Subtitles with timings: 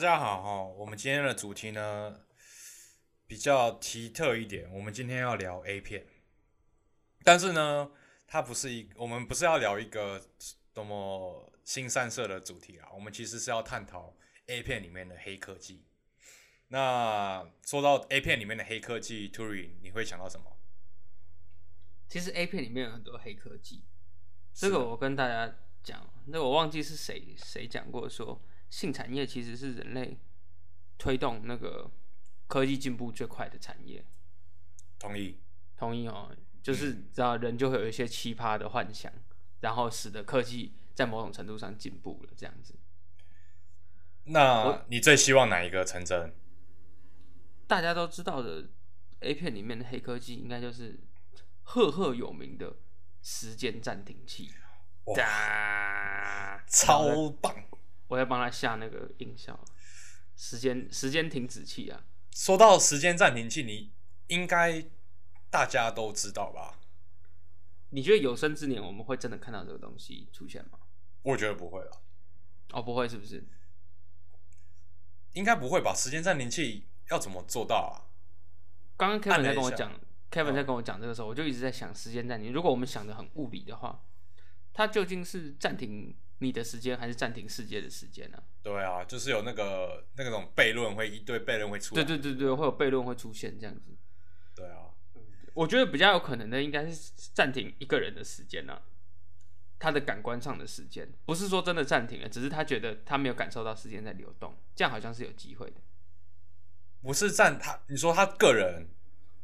[0.00, 2.22] 好，大家好哈，我们今天的主题呢
[3.26, 6.06] 比较奇特一点，我们今天要聊 A 片，
[7.22, 7.90] 但是呢，
[8.26, 10.18] 它不是一，我们不是要聊一个
[10.72, 15.84] 多么新三色的主题啊，我们其实是要探讨 A 片里面的黑科技。
[16.68, 20.56] 那说到 A 片里面的黑科技 t u r i 你会想到什么？
[22.08, 23.84] 其实 A 片里面有很多黑科技，
[24.54, 28.42] 这个我跟大家讲，那我忘记是谁谁讲过说。
[28.70, 30.16] 性产业其实是人类
[30.96, 31.90] 推动那个
[32.46, 34.04] 科技进步最快的产业。
[34.98, 35.38] 同意，
[35.76, 39.12] 同意哦，就是知道人就会有一些奇葩的幻想，
[39.60, 42.74] 然后使得科技在某种程度上进步了，这样子。
[44.24, 46.32] 那你最希望哪一个成真？
[47.66, 48.68] 大家都知道的
[49.20, 51.00] A 片里面的黑科技，应该就是
[51.62, 52.76] 赫赫有名的
[53.22, 54.50] 时间暂停器。
[55.06, 57.69] 哇，超棒！
[58.10, 59.56] 我在帮他下那个音效，
[60.34, 62.04] 时间时间停止器啊。
[62.32, 63.92] 说到时间暂停器，你
[64.26, 64.84] 应该
[65.48, 66.80] 大家都知道吧？
[67.90, 70.80] 你觉得有生之年我们会真的看到这个东西出现吗？
[71.22, 72.02] 我觉得不会了。
[72.72, 73.46] 哦，不会是不是？
[75.34, 75.94] 应该不会吧？
[75.94, 78.10] 时间暂停器要怎么做到啊？
[78.96, 79.92] 刚刚 Kevin 在跟我讲
[80.32, 82.52] ，Kevin 在跟我讲这个时候，我就一直在想时间暂停。
[82.52, 84.02] 如果我们想的很物理的话，
[84.72, 86.12] 它究竟是暂停？
[86.40, 88.42] 你的时间还是暂停世界的时间呢？
[88.62, 92.02] 对啊，就是有那个那个种悖论会一堆悖论会出来。
[92.02, 93.96] 对对对对，会有悖论会出现这样子。
[94.54, 94.90] 对啊，
[95.54, 98.80] 我觉得比较有可能的应该是暂停一个人的时间呢，
[99.78, 105.76] 他的感官上的时间，不是说真的暂停了，只是他觉得他没有感受到时间在流动，这样好像是有机会的。
[107.02, 108.88] 不是暂他，你说他个人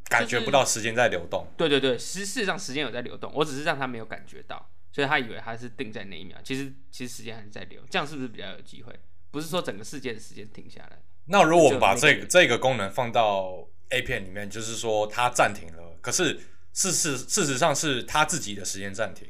[0.05, 1.47] 感觉不到时间在流动？
[1.57, 4.71] 对对对，实事实上时间有在流动，我只是让他没有感觉到。
[4.97, 8.99] 所以他以为他是定在那一秒，其实其实时间还是在流，这样是不是比较有机会？
[9.31, 11.03] 不是说整个世界的时间停下来。
[11.27, 16.41] 那如果我们把这个这个功能放到 A 片里面，就是说它暂停了，可是
[16.73, 19.29] 事实事实上是他自己的时间暂停，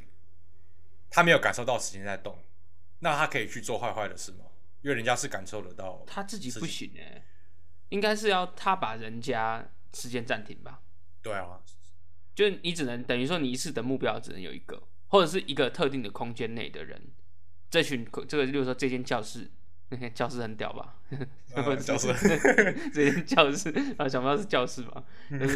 [1.11, 2.39] 他没有感受到时间在动，
[3.01, 4.45] 那他可以去做坏坏的事吗？
[4.83, 7.25] 因为人家是感受得到，他自己不行哎，
[7.89, 10.81] 应该是要他把人家时间暂停吧？
[11.23, 11.61] 对啊，
[12.37, 14.81] 就你只能等于说你一次的目标只能有一个。
[15.09, 17.01] 或者是一个特定的空间内的人，
[17.71, 19.51] 这群这个，例如说这间教室，
[20.15, 20.97] 教室很屌吧？
[21.81, 22.09] 教室，
[22.93, 25.05] 这间教室啊，想不到是教室吧？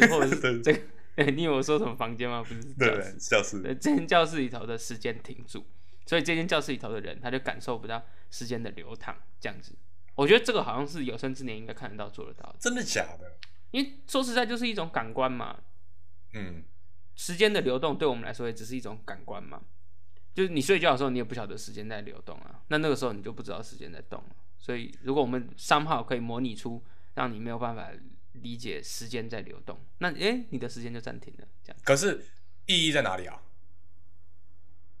[0.09, 0.73] 或者是这
[1.15, 2.43] 个，你有说什么房间吗？
[2.43, 3.61] 不是教室，教室。
[3.75, 5.65] 这间教室里头的时间停住，
[6.05, 9.75] 所以这间教室里头的人，他就感受不到时间的流淌，这样子。
[10.15, 12.55] 我觉得这个好像是有生之年应该看得到、做得到。
[12.59, 13.37] 真的假的？
[13.71, 15.59] 因为说实在，就是一种感官嘛。
[16.33, 16.63] 嗯。
[17.21, 19.61] 时间的流动对我们来说也只是一种感官嘛，
[20.33, 24.35] 就是你睡觉的时候你也不晓得时间在流动啊，那那个时候你就不知道时间在动了。
[24.57, 26.83] 所以如果我们三号可以模拟出
[27.13, 27.89] 让你没有办法
[28.31, 31.47] 理解时间在流动，那诶，你的时间就暂停了。
[31.63, 31.77] 这样。
[31.85, 32.25] 可是
[32.65, 33.39] 意义在哪里啊？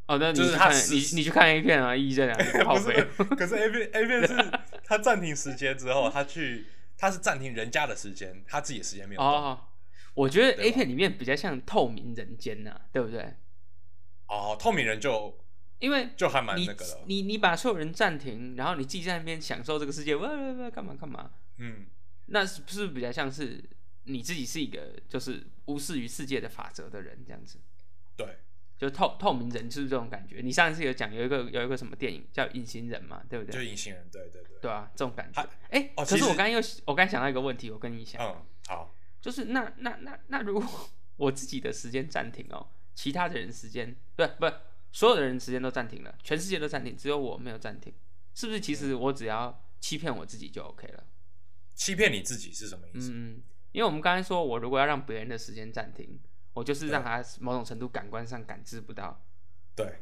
[0.05, 2.43] 哦，那你看你你去看 A 片啊，意义在哪里？
[2.63, 3.03] 不是，
[3.35, 4.51] 可是 A 片 A 片是
[4.83, 6.67] 他暂停时间之后，他去
[6.99, 9.57] 他是暂停人家的时间，他自己的时间没有动。
[10.13, 13.33] 我觉得 A 片里面比较像透明人间呐，对不对？
[14.27, 15.37] 哦，透明人就
[15.79, 17.03] 因为就还蛮那个了。
[17.07, 21.31] 你你把所有人暂停，然后你自己在那边享受这个世界，哇哇干嘛干嘛？
[21.57, 21.85] 嗯，
[22.27, 23.63] 那是不是比较像是
[24.03, 27.59] 你自己是一个就是无视于世界的法则的人这样子？
[28.15, 28.37] 对，
[28.77, 30.41] 就透透明人就是这种感觉。
[30.41, 33.53] 你上一次有讲有一个有一个什么电影叫隐形人嘛，对不对？
[33.53, 35.49] 就隐形人，对对对，对啊，这种感觉。
[35.69, 38.93] 哎，可是我刚刚又我刚想到一个问题，我跟你讲，嗯，好。
[39.21, 44.51] 就是那那那那如果 我自己的时间暂停哦，其他的人时间不不，
[44.91, 47.93] 所有的人时间都暂停了，全世界都暂停，只有我没有暂停，
[48.33, 48.59] 是不是？
[48.59, 51.03] 其实我只要欺骗我自己就 OK 了。
[51.75, 53.11] 欺骗你自己是什么意思？
[53.13, 53.41] 嗯，
[53.71, 56.19] 因为我们刚才说，我如果要让别人的时间暂停，
[56.53, 59.23] 我就是让他某种程度感官上感知不到。
[59.75, 59.99] 对。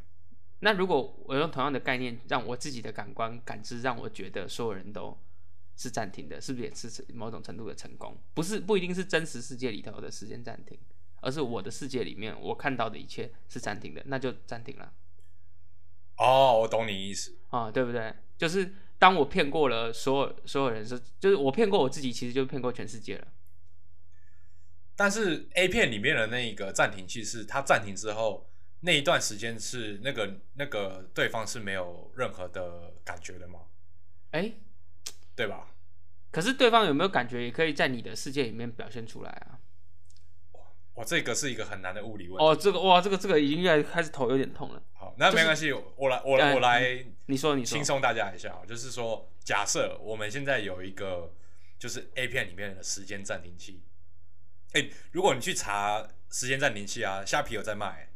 [0.62, 5.18] 那如果我用同样的概念，让我自己的感官感知，让我觉得所有人都。
[5.80, 8.22] 是暂停的，是不是也是某种程度的成功？
[8.34, 10.78] 不是，不一定是真实世界里头的时间暂停，
[11.22, 14.92] 而是我的世界里面我看到的一切是暂停的，那就暂停了。
[16.18, 18.14] 哦，我懂你意思啊，对不对？
[18.38, 23.28] 就是当我骗过了所有所有人，是就是我骗过我自己，其实就骗过全世界了。
[24.98, 28.50] 但是 A 片里面的那个暂停器是它暂停之后
[28.82, 33.62] 那一段时间是那个那个对方是没有任何的感觉的吗？
[34.32, 34.52] 哎。
[35.40, 35.68] 对吧？
[36.32, 39.56] 可是对方有没有感觉，也可以在你的世界里面表现出来啊？
[40.96, 42.44] 哇，这个是一个很难的物理问题。
[42.44, 44.84] 哦，这个哇，这个这个已经越来开始头有点痛了。
[44.92, 51.34] 好，那没关系，我来我来我来，你说你说，轻松大家一下就是说，假设我们现在有一个
[51.78, 53.82] 就是 A 片里面的时间暂停器。
[54.74, 58.10] 哎，如果你去查时间暂停器啊，虾皮有在卖。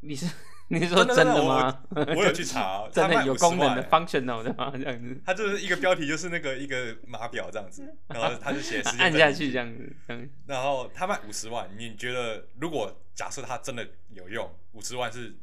[0.00, 0.26] 你是？
[0.68, 1.84] 你是说真的吗？
[1.90, 4.72] 我 有去查，真的有功能的 functional 的吗？
[4.76, 15.36] 这样子，它就是一个标题，就是那个一个码表这样子，然后他就写时间按下去这样子，然后他卖五十万，你觉得如果假设它真的有用，五十万是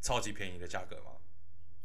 [0.00, 1.12] 超级便宜的价格吗？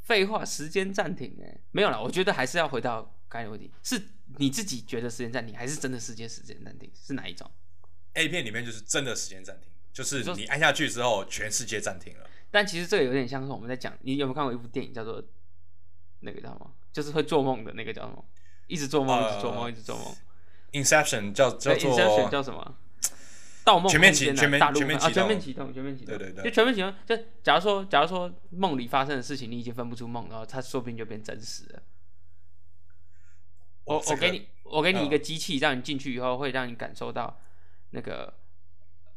[0.02, 4.02] 废话，时间暂停哎，没有了，我觉得还是要回到刚才问题，是
[4.38, 6.90] 你自己觉得时间暂停，还是真的时间时间暂停？
[6.96, 7.52] 是哪一种
[8.14, 12.30] ？A 片里面就是真的时间暂停，就是你按下去之后，全世界暂停了。
[12.56, 15.22] 但其实这个有点像是我们在讲，你有没有看过一部电影叫做
[16.22, 16.74] 那个叫什么？
[16.94, 18.24] 就是会做梦的那个叫什么？
[18.68, 20.16] 一直做梦，一直做梦，一直做梦。
[20.72, 22.78] Inception 叫叫做 Inception 叫什么？
[23.66, 26.18] 盗梦全面启全面全面启动，全面启动，全面启动。
[26.18, 26.96] 对对对，就全面启动。
[27.06, 31.84] 就假如说，假如说梦里发生的事情你已经分不出梦，然后它说不定就变真实了。
[33.84, 37.38] 我我给你我给你一个机器，让你进去以后会让你感受到
[37.90, 38.34] 那个。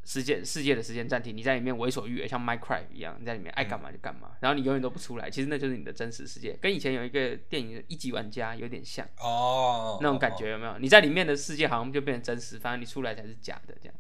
[0.09, 5.29] 世界世界的时间暂停，你在里面为所欲为，像 Minecraft 一样，你在里面爱干嘛就干嘛，然后你永远都不出来。
[5.29, 10.79] 其实那就是你的真实世界，跟以前有一个电影《一级玩家》有点像哦，那种感觉有没有？
[10.79, 13.95] 你在里面的世界好像就变成真实，反正你出来才是假的这样。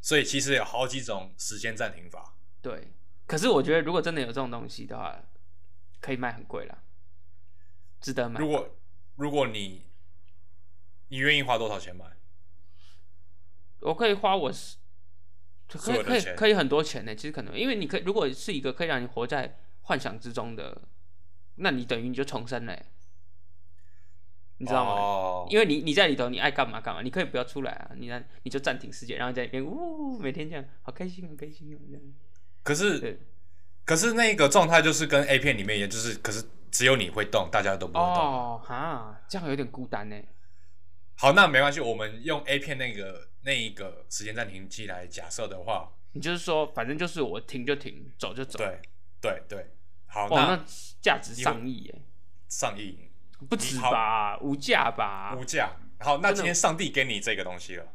[0.00, 2.34] 所以其实有好几种时间暂停法。
[2.62, 2.94] 对，
[3.26, 5.22] 可是我觉得如果真的有这种东西的话，
[6.00, 6.78] 可以卖很贵了，
[8.00, 8.40] 值得买。
[8.40, 8.78] 如果
[9.16, 9.82] 如果你
[11.08, 12.06] 你愿意花多少钱买？
[13.80, 14.78] 我可以花我是。
[15.68, 20.82] 可以可以可以很多钱呢，其实可能因为你可以如果是一个可以让你活在幻想之中的，
[21.56, 22.78] 那你等于你就重生了，
[24.58, 25.46] 你知道吗？
[25.50, 32.02] 因为你你在里头你爱干嘛干嘛，你可以不要出来啊，你呢你就暂停世界，然后在里边呜每天这样好开心好开心哦这样。
[32.62, 33.18] 可是
[33.84, 38.14] 可是那个状态就是跟 A 片里面一样，就是可是只有你会动，大家都不会动。
[38.14, 40.16] 哦哈，这样有点孤单呢。
[41.16, 48.58] 好，那没关系，我们用 A 片那个那一个时间暂停器来假设的话，你就是说，反正就是我停就停，走就走。
[48.58, 48.80] 对
[49.20, 49.70] 对对，
[50.06, 50.64] 好，那
[51.00, 52.02] 价值上亿耶，
[52.48, 53.10] 上亿
[53.48, 55.76] 不止吧，无价吧，无价。
[56.00, 57.86] 好，那今天上帝给你这个东西了，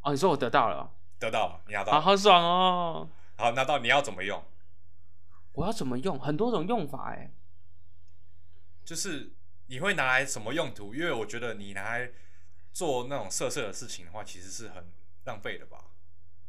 [0.00, 3.10] 哦，你说我得到了，得到了，你拿到，好爽哦。
[3.36, 4.42] 好，拿到你要怎么用？
[5.52, 6.18] 我要怎么用？
[6.18, 7.30] 很多种用法哎，
[8.84, 9.34] 就是
[9.66, 10.94] 你会拿来什么用途？
[10.94, 12.10] 因为我觉得你拿来。
[12.72, 14.84] 做那种色色的事情的话，其实是很
[15.24, 15.78] 浪费的吧？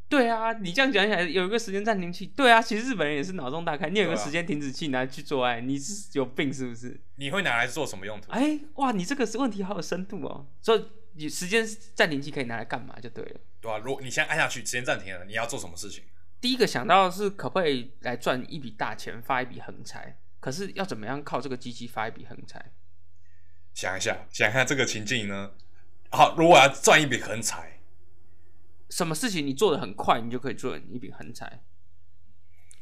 [0.08, 2.26] 对啊，你这样讲起来，有一个时间暂停器。
[2.26, 3.88] 对啊，其实日本人也是脑洞大开。
[3.88, 7.00] 你有个时间停止器拿去做爱，你是有病是不是？
[7.14, 8.32] 你会拿来做什么用途？
[8.32, 10.48] 哎，哇，你这个问题好有深度哦。
[10.60, 10.84] 所以
[11.14, 11.64] 你时间
[11.94, 13.40] 暂停器可以拿来干嘛就对了。
[13.60, 16.02] 对啊，如果你现在按下去，时间暂停了，你要做什么事情？
[16.40, 20.18] 第一个想到是可不可以来赚一笔大钱，发一笔横财？
[20.40, 22.72] 可是要怎么样靠这个机器发一笔横财？
[23.74, 25.52] 想一下，想一下这个情境呢？
[26.10, 27.80] 好，如果要赚一笔横财，
[28.88, 31.62] 什么事情你做的很快，你就可以赚一笔横财。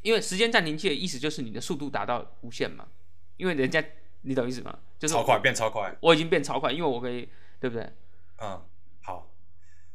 [0.00, 2.88] 因为时间暂停器的意思就是你的速度达到无限嘛。
[3.36, 3.84] 因为人家，
[4.22, 4.78] 你懂意思吗？
[4.98, 7.28] 就是超快变超快，我已经变超快，因为我可以，
[7.61, 7.92] 对不对？
[8.38, 8.62] 嗯，
[9.02, 9.30] 好。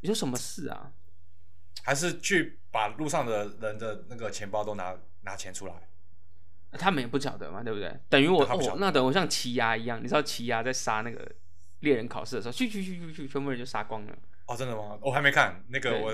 [0.01, 0.93] 你说什么事啊？
[1.81, 5.73] 还是去把路上的人的那个钱包都拿拿钱出来？
[6.73, 7.99] 他们也不晓得嘛，对不对？
[8.09, 8.45] 等于我，
[8.77, 11.29] 那等我像奇亚一样，你知道奇亚在杀那个。
[11.83, 14.13] 猎人考试的时候，去去去去去，全部人就杀光了。
[14.47, 14.97] 哦，真的吗？
[15.01, 16.11] 我还没看那个，我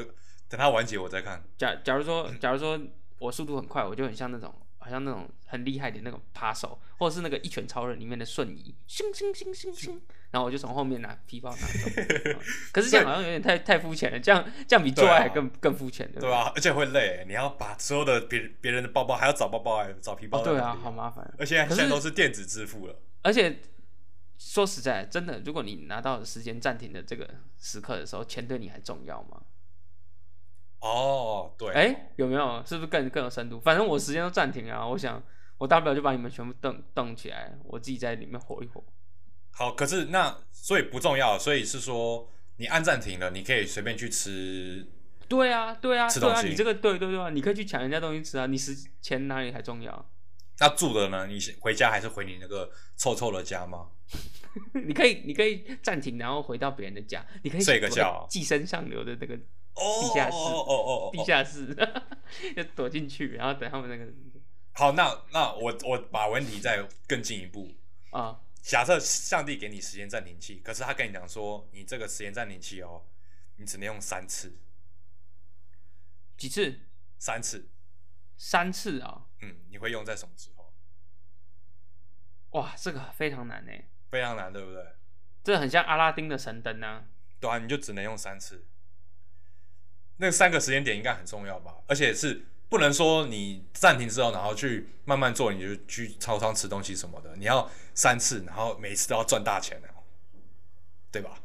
[0.50, 1.42] 等它完结我再看。
[1.58, 2.80] 假假如说，假如说
[3.18, 10.00] 我速度很快，我就很像那种，好像那种很厉害的那种扒手，或者是那个一拳超人里面的瞬移，咻咻咻咻咻，
[10.32, 11.90] 然后我就从后面拿皮包拿走。
[12.72, 16.52] 可是这样好像有点太太肤浅了，这样这样比做爱还更更肤浅，对吧？
[16.56, 20.44] 而且会累，你要把所有的别别人的包包还要找包包哎，找皮包。
[20.44, 21.32] 对啊，好麻烦。
[21.38, 23.60] 而且现在都是电子支付了，而且。
[24.40, 27.30] 说实在，真的，如果你拿到时间暂停的这个
[27.60, 29.42] 时刻的时候，钱对你还重要吗？
[30.80, 32.64] 哦，对，哎，有没有？
[32.66, 33.60] 是不是更更有深度？
[33.60, 35.22] 反正我时间都暂停啊，我想，
[35.58, 38.82] 我大不了就把你们全部动动起来，我自己在里面活一活。
[39.52, 44.88] 好，可是那所以不重要，所以是说你按暂停了，你可以随便去吃。
[45.28, 46.48] 对啊，对啊，吃东西。
[46.48, 50.10] 你这个对对对啊，你可以去抢人家东西吃啊，你时钱哪里还重要？
[50.60, 51.28] 那住的呢？
[51.28, 53.90] 你回家还是回你那个臭臭的家吗？
[54.74, 57.26] 你可以，你可以暂停，然后回到别人的家。
[57.44, 61.76] 你可以睡个觉，寄生上流的那个地下室，哦哦哦，地下室，
[62.56, 64.12] 就躲进去，然后等他们那个。
[64.74, 67.72] 好，那那我我把问题再更进一步
[68.12, 68.42] 啊。
[68.62, 73.04] 假设上帝给你时间暂停器，可是他跟你讲说，你这个时间暂停器哦，
[73.58, 74.58] 你只能用三次。
[76.38, 76.80] 几次？
[77.18, 77.70] 三次。
[78.38, 79.28] 三次啊？
[79.42, 80.74] 嗯，你会用在什么时候？
[82.52, 83.72] 哇，这个非常难呢。
[84.10, 84.84] 非常难，对不对？
[85.44, 87.06] 这很像阿拉丁的神灯啊。
[87.40, 88.66] 对啊，你就只能用三次。
[90.18, 91.76] 那三个时间点应该很重要吧？
[91.88, 97.36] 而且是不能说你暂停之后，然后去慢慢做，你就去超商吃东西什么的。
[97.38, 99.88] 你要三次，然后每次都要赚大钱的，
[101.12, 101.40] 对吧？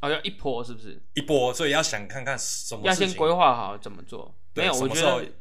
[0.00, 1.00] 哦，要一波是不是？
[1.14, 2.82] 一波，所以要想看看什么。
[2.84, 4.34] 要先规划好怎么做。
[4.54, 5.32] 没有，我觉得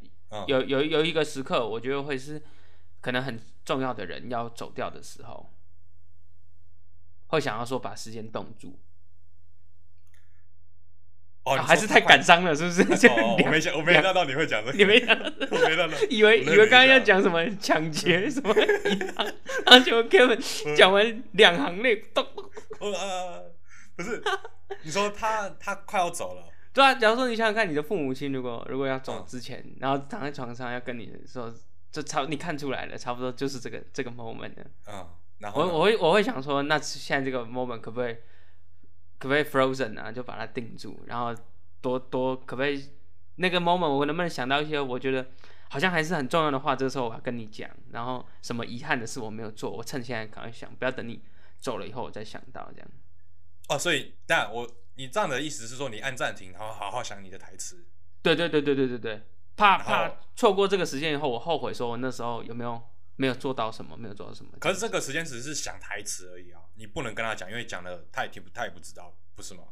[0.48, 2.42] 有有有一个时刻，我觉得会是
[3.02, 5.50] 可能很重要的人要走掉的时候。
[7.28, 8.78] 会想要说把时间冻住，
[11.46, 13.08] 哦，还是太感伤了，是不是？
[13.08, 22.24] 我没想，我没料到你会讲这个，你 没想到，我没料到，以为以为刚刚要讲什么抢劫什么然后结果 Kevin 讲完两行泪，咚，
[23.98, 24.24] 不是，
[24.84, 31.53] 你说他他快要走了，对啊，假如说你想想看，你的父母亲如果如果要走之前，然后躺在床上要跟你说，
[31.92, 35.08] 这差你看出来了，差不多就是这个这个 moment 的，嗯。
[35.53, 38.13] 我我会我会想说，那现在这个 moment 可不可以
[39.18, 40.10] 可不可以 frozen 啊？
[40.10, 41.36] 就把它定住，然后
[41.82, 42.82] 多多可不可以
[43.36, 45.27] 那个 moment 我能不能想到一些我觉得
[45.70, 46.74] 好像还是很重要的话？
[46.74, 51.22] 这时候我要跟你讲，然后什么遗憾的事我没有做，我趁现在赶快想，不要等你
[51.60, 52.88] 走了以后我再想到这样。
[53.68, 57.85] 哦，所以但我你这样的意思是说，你按暂停，然后好好想你的台词。
[58.21, 59.21] 对对对对对对对，
[59.55, 62.81] 怕怕错过这个时间以后，我后悔说我那时候有没有。
[63.15, 64.51] 没有做到什么，没有做到什么。
[64.59, 69.65] 可是这个时间只是想台词而已啊，你不能跟他讲，因为讲了他也听不，他也不知道，不是吗？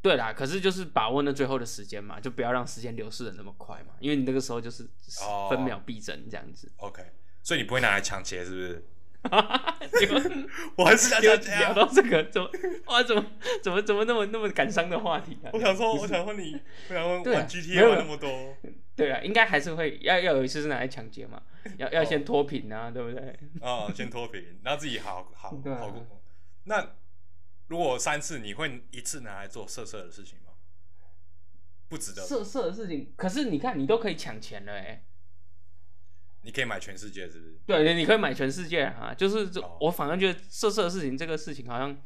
[0.00, 4.88] 对啦，可是就是把握那最后的时间嘛，就不要让时间流逝的那么快嘛，因为你那个时候就是
[5.50, 6.72] 分秒必争这样子。
[6.78, 7.12] OK，
[7.42, 8.88] 所以你不会拿来抢劫，是不是？
[9.22, 9.76] 哈哈哈
[10.76, 12.50] 我还是想聊到这个，怎么
[12.86, 13.02] 哇？
[13.02, 13.24] 怎么
[13.62, 15.50] 怎么怎么那么那么感伤的话题啊？
[15.52, 16.58] 我想说，我想问你，
[16.88, 18.56] 我想问玩 GTA 玩那么多，
[18.96, 21.42] 对啊，应该还是会要要有一次是拿来抢劫嘛？
[21.76, 23.38] 要 要先脱贫啊，对不对？
[23.60, 26.22] 啊，先脱贫，然后自己好好 好过。
[26.64, 26.92] 那
[27.68, 30.52] 如果三次，你会一次拿来做色色的事情吗？
[31.88, 32.22] 不值得。
[32.22, 35.04] 色色的事情，可是你看，你都可以抢钱了哎。
[36.42, 37.58] 你可以买全世界，是不是？
[37.66, 39.12] 对对，你可以买全世界啊！
[39.12, 41.96] 就是我反正觉得色色的事情，这个事情好像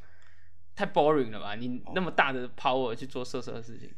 [0.75, 1.55] 太 boring 了吧？
[1.55, 3.91] 你那么大的 power 去做色色的事情，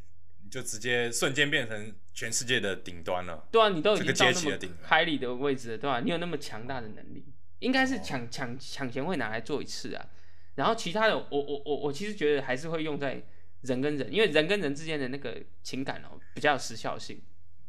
[0.44, 3.48] 你就直接瞬间变成全世界的顶端了。
[3.50, 6.00] 对啊，你都已经到那么 high 的位置了，对吧？
[6.00, 7.24] 你有那么强大的能力，
[7.60, 10.06] 应该是抢抢抢钱会拿来做一次啊。
[10.56, 13.22] 然后其他的，我我我我其实觉得还是会用在
[13.62, 17.22] 人跟人，因为人跟人之间的那个情感哦，比较有时效性。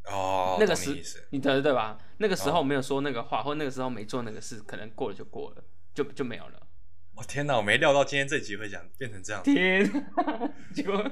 [0.09, 1.97] 哦，那个时你得对吧？
[2.17, 6.67] 那个时候没有说那个话，或那个时候没做那个事，可能过了就过了，就就没有了。
[7.15, 9.41] 我天哪，我没料到今天这集会讲变成这样。
[9.43, 9.83] 天，
[10.73, 11.03] 结果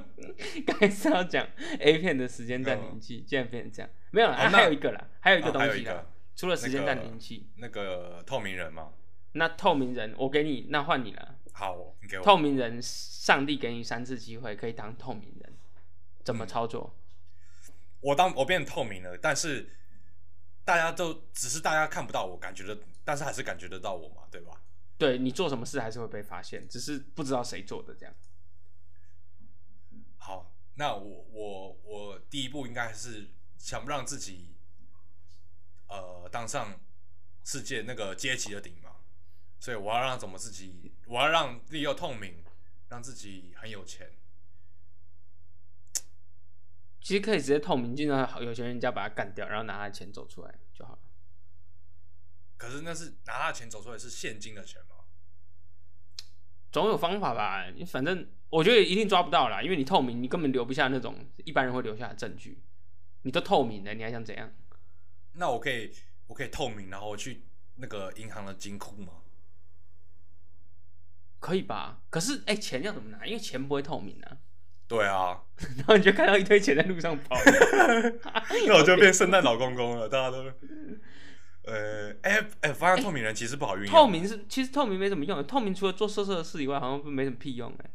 [0.65, 1.47] 刚是要讲
[1.79, 3.89] A 片的时间暂停器，竟然变成这样。
[4.11, 8.91] 没有了，还有一个啦，还有一个东西啦，除了时间暂停器，那个透明人吗？
[9.33, 11.35] 那透明人，我给你，那换你了。
[11.53, 15.53] 好，你给我透明人，上帝给你三次机会可以当透明人，
[16.23, 16.95] 怎么操作？
[18.05, 19.67] 我当我变透明了，但是
[20.63, 24.61] 大家都只是大家看不到我，感觉的，但是还是感觉得到我嘛，对吧？
[24.95, 28.13] 对你做什么事还是会被发现，只是不知道谁做的这样。
[30.17, 34.55] 好，那我我我第一步应该是想让自己
[35.87, 36.79] 呃当上
[37.43, 38.97] 世界那个阶级的顶嘛，
[39.59, 42.43] 所以我要让怎么自己，我要让自己又透明，
[42.87, 44.11] 让自己很有钱。
[47.05, 50.99] 其实可以直接透明，进到有钱人家把他干掉，然后拿他的钱走出来就好了。
[52.57, 54.95] 可是那是拿他的钱走出来是现金的钱吗？
[56.71, 57.69] 总有方法吧？
[57.69, 62.63] 你反正我觉得一定抓不到啦，因为你透明，你根本留不下那种一般人会留下的证据。
[63.21, 64.51] 你都透明了，你还想怎样？
[65.33, 65.93] 那我可以，
[66.25, 67.43] 我可以透明，然后去
[67.75, 69.21] 那个银行的金库吗？
[71.39, 72.01] 可以吧？
[72.09, 73.27] 可是哎，钱要怎么拿？
[73.27, 74.39] 因为钱不会透明啊。
[74.87, 75.41] 对啊，
[75.77, 77.35] 然后你就看到一堆钱在路上跑，
[78.67, 80.07] 那我就变圣诞老公公了。
[80.07, 80.43] 大家都，
[81.63, 83.91] 呃，哎哎，发现透明人其实不好运用。
[83.91, 87.91] 透明是其实透明没什么用，透明除了做色色的事以外，好像没什么屁用哎。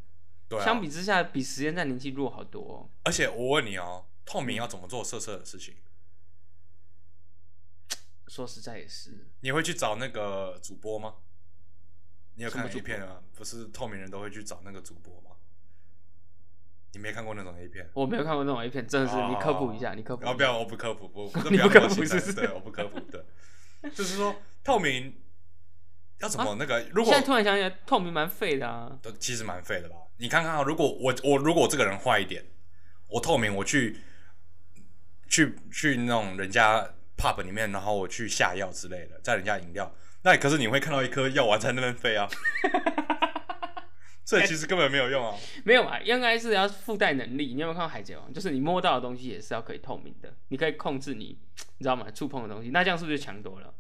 [0.49, 2.90] 对，相比之下，比时间暂停器弱好多。
[3.04, 5.75] 而且我问你哦，透明要怎么做色色的事情？
[8.26, 9.28] 说实在也是。
[9.42, 11.14] 你会去找那个主播吗？
[12.35, 13.23] 你有看影片啊？
[13.37, 15.37] 不是透明人都会去找那个主播吗？
[16.92, 17.88] 你没看过那种 A 片？
[17.94, 20.26] 我没有看过那种 A 片，真的是你科普一下，你科普。
[20.26, 22.32] 哦，不要，我不科普，不， 你不科普是？
[22.32, 23.25] 对，我不科普的。
[23.94, 25.14] 就是说，透明
[26.20, 26.85] 要怎么那个？
[26.92, 28.99] 如果现在突然想起来，透明蛮废的啊。
[29.02, 29.97] 都其实蛮废的吧？
[30.18, 32.44] 你看看啊，如果我我如果这个人坏一点，
[33.09, 33.99] 我透明，我去
[35.28, 36.85] 去去那种人家
[37.16, 39.90] pub 里面，然后我去下药之类的，在人家饮料，
[40.23, 42.28] 那可是你会看到一颗药丸在那边飞啊，
[44.39, 45.37] 这其实根本没有用啊。
[45.65, 47.55] 没有啊，应该是要附带能力。
[47.55, 48.33] 你有没有看到海贼王？
[48.33, 51.39] 就是你摸到的东西也是要可以透明的，你可以控制你，
[51.79, 52.11] 你知道吗？
[52.11, 53.75] 触碰的东西，那这样是不是强多了？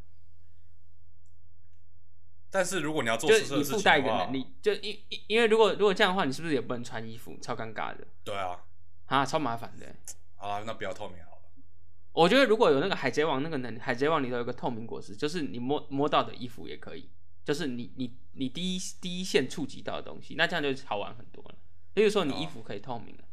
[2.52, 7.38] 但是如果你要做，就是你附带一个能力，就因因因为如果如果这样的话，你是不是也不能穿衣服？
[7.40, 8.04] 超尴尬的。
[8.24, 8.58] 对啊，
[9.06, 9.86] 啊，超麻烦的。
[10.34, 11.42] 好，那不要透明好了。
[12.12, 17.08] 我觉得如果有那个海贼王那个能，海贼王里头有个透明果实，就是你摸摸到的衣服也可以，
[17.44, 21.54] 就是你你你第一第一线触及到的东西，那这样就好玩很多了。
[21.94, 23.24] 比如说你衣服可以透明了。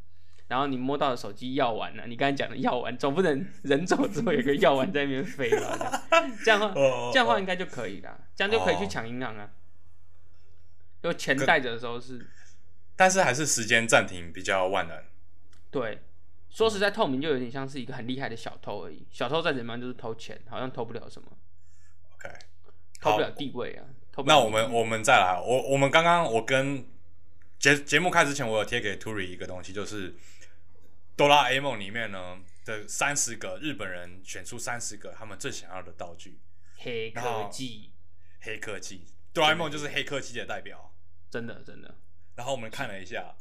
[0.47, 2.03] 然后你摸到的手机药丸呢？
[2.07, 6.07] 你刚才讲的药丸，总不能人走之后有个药丸在那边飞吧，
[6.45, 6.73] 这样话
[7.11, 9.51] 这样话应该就可以了，这样就可以去抢银行啊。
[11.03, 12.25] 就钱带着的时候是，
[12.95, 15.03] 但是还是时间暂停比较万能。
[15.69, 15.99] 对，
[16.49, 19.05] 说实在，透明就有点像是一个很厉害的小偷而已。
[19.11, 21.27] 小偷再怎么样就是偷钱，好像偷不了什么。
[22.15, 22.33] OK，
[23.01, 23.83] 偷不了地位啊。
[24.25, 26.85] 那我们我们再来，我我们刚刚我跟
[27.59, 30.15] 节节目开之前，我有贴给 Turi 一个东西，就是。
[31.17, 36.37] 哆啦 A 梦里面呢的三十个日本人选出三十个他们最想要的道具，
[36.77, 37.91] 黑科技，
[38.41, 40.93] 黑科技，哆啦 A 梦就是黑科技的代表，
[41.31, 41.97] 真的真的。
[42.35, 43.35] 然后我们看了一下，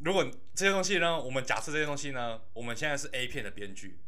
[0.00, 3.98] 如果这些东西呢，我们假设这些东西呢，我们现在是 A 片的编剧，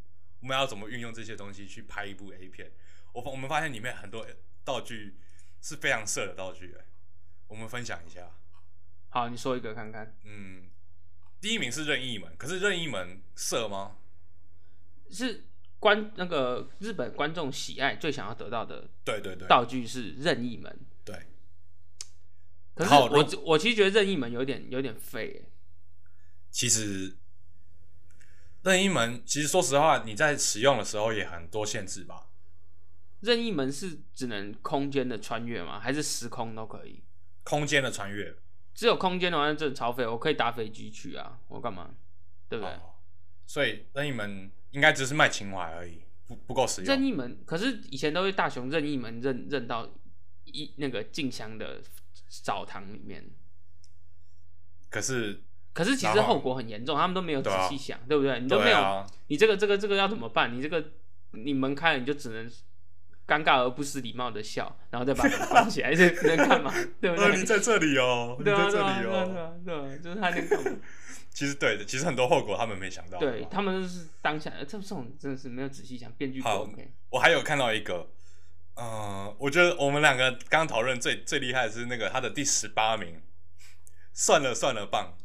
[0.41, 2.71] 我们要怎么运用这些东西去拍一部 A 片？
[3.15, 4.27] 我我们发现里面很多
[4.63, 5.17] 道具
[5.65, 6.77] 是非常色的道具，
[7.49, 8.31] 我们分享一下。
[9.09, 10.15] 好，你说一个看看。
[10.25, 10.69] 嗯。
[11.41, 13.97] 第一名是任意门，可是任意门色吗？
[15.11, 15.47] 是
[15.79, 20.79] 观那个日本观众喜爱最想要得到的，对对对，道具是任意门。
[21.03, 21.27] 对。
[22.75, 25.47] 可是我我其实觉得任意门有点有点废。
[26.51, 27.17] 其实
[28.63, 32.27] 任意门其实说实话，你在使用的时候也很多限制吧？
[33.25, 35.81] 任意门是只能空间的穿越吗？
[35.81, 37.03] 还是时空都可以？
[37.43, 38.37] 空间的穿越。
[38.75, 40.07] 只有空间的话，那真的超费。
[40.07, 41.91] 我可以搭飞机去啊，我干嘛？
[42.51, 42.75] 对不对？
[43.47, 46.95] 所以任意门应该只是卖情怀而已，不不够实用。
[46.95, 49.89] 任意门，可是以前都是大雄任意门认认到
[50.45, 51.81] 一那个静香的
[52.29, 53.25] 澡堂里面。
[54.91, 58.39] 可是，可是其实后果很严重，他们都没有仔细想，对不对？
[58.41, 60.55] 你都没有，你这个这个这个要怎么办？
[60.55, 60.93] 你这个
[61.31, 62.51] 你门开了，你就只能。
[63.27, 66.73] 尴尬而不失礼貌的笑，然后再把 门关起来，这能干嘛？
[67.01, 67.37] 对不对？
[67.37, 70.77] 你在这里哦，你在这里哦，对啊，就是他那个。
[71.31, 73.19] 其实对的，其实很多后果他们没想到。
[73.19, 76.65] 对他们是当下，这这种真的是没有仔细想，编剧好。
[77.11, 78.09] 我还有看到一个，
[78.77, 83.21] 嗯，我觉得我们两个刚刚讨论最最厉害的是那个他的第十八名，
[84.13, 85.17] 算了算了棒。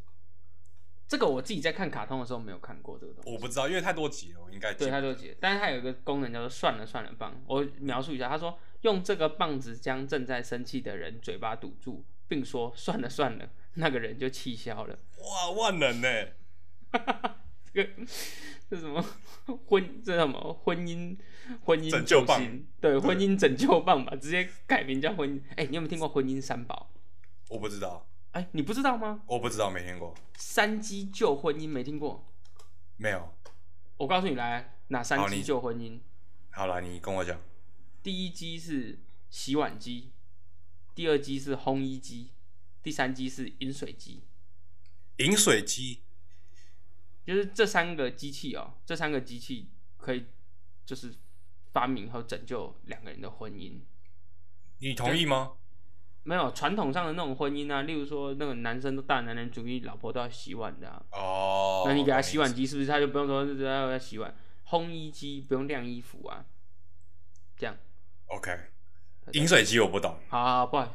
[1.09, 5.35] 这个我自己在看卡通的时候没有看过这个东西，我不知道，因为太多集了，我应该对太多集。
[5.39, 14.95] 但是它有一个功能叫做“算了算了棒”，我描述一下，他说用这个棒子将正在生气的人嘴巴堵住，并说“算了算了”，那个人就气消了。
[15.17, 16.07] 哇，万能呢！
[17.73, 17.89] 这个
[18.69, 19.03] 这什么
[19.65, 20.03] 婚？
[20.03, 21.17] 这什么婚姻？
[21.63, 22.39] 婚姻拯救棒？
[22.79, 25.41] 对，婚姻拯救棒吧，直接改名叫婚姻。
[25.55, 26.91] 哎，你有没有听过婚姻三宝？
[27.49, 28.05] 我不知道。
[28.31, 29.21] 哎，你不知道吗？
[29.25, 30.13] 我不知道，没听过。
[30.35, 32.25] 三击救婚姻没听过？
[32.97, 33.33] 没有。
[33.97, 35.99] 我告诉你，来哪三击救婚姻？
[36.51, 37.39] 好了，你跟我讲。
[38.03, 40.11] 第一击是洗碗机，
[40.93, 42.31] 第二击是烘衣机，
[42.83, 44.23] 第三击是饮水机。
[45.17, 46.01] 饮水机
[47.25, 50.27] 就是这三个机器哦，这三个机器可以
[50.85, 51.13] 就是
[51.73, 53.81] 发明和拯救两个人的婚姻。
[54.77, 55.57] 你同意吗？
[56.23, 61.05] 没有传统上的那种婚姻啊，例如说那个男生都大男人主义，老婆都要洗碗的。
[61.11, 61.83] 哦。
[61.85, 64.35] 那你给他洗碗机，是不是他就不用说要要洗碗？
[64.67, 66.45] 烘衣机不用晾衣服啊？
[67.57, 67.75] 这样。
[68.27, 68.51] OK。
[69.33, 70.17] 饮水机我不懂。
[70.29, 70.93] 好好，不好意思，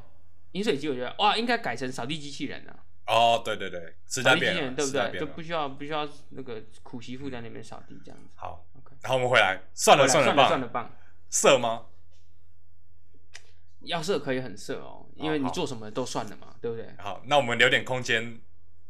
[0.53, 2.77] 饮水机我觉得哇，应该改成扫地机器人啊。
[3.07, 5.19] 哦，对对对，扫地机器人对不对？
[5.21, 8.29] 就不需要不需要那个苦媳妇在那边扫地这样子。
[8.35, 8.97] 好，OK。
[9.03, 10.91] 然后我们回来，算了算了棒，算了棒，
[11.29, 11.87] 色吗？
[13.87, 16.89] 要色可以很色哦，因为你做什么都算了嘛，对不对？
[16.99, 18.41] 好，那我们留点空间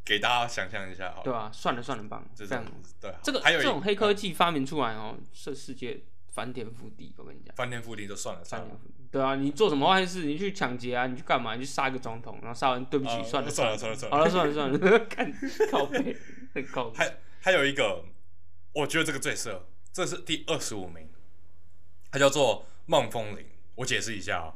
[0.04, 1.22] 给大家想象一下，好。
[1.22, 2.64] 对啊，算了算了，棒，这样
[3.00, 3.12] 对。
[3.22, 6.02] 这个这种黑科技发明出来哦，这世界
[6.32, 7.54] 翻天覆地，我跟你讲。
[7.56, 8.68] 翻天覆地就算了，算了。
[9.10, 10.24] 对啊，你做什么坏事？
[10.24, 11.06] 你去抢劫啊？
[11.06, 11.54] 你去干嘛？
[11.54, 15.32] 你去杀一个总统，然后杀完，对不起，算了算了算了算了，好了算了算了，看
[15.70, 16.16] 靠背，
[16.72, 16.98] 靠背。
[16.98, 18.04] 还还有一个，
[18.72, 21.08] 我觉得这个最色，这是第二十五名，
[22.10, 23.46] 它叫做梦风铃。
[23.76, 24.54] 我解释一下啊。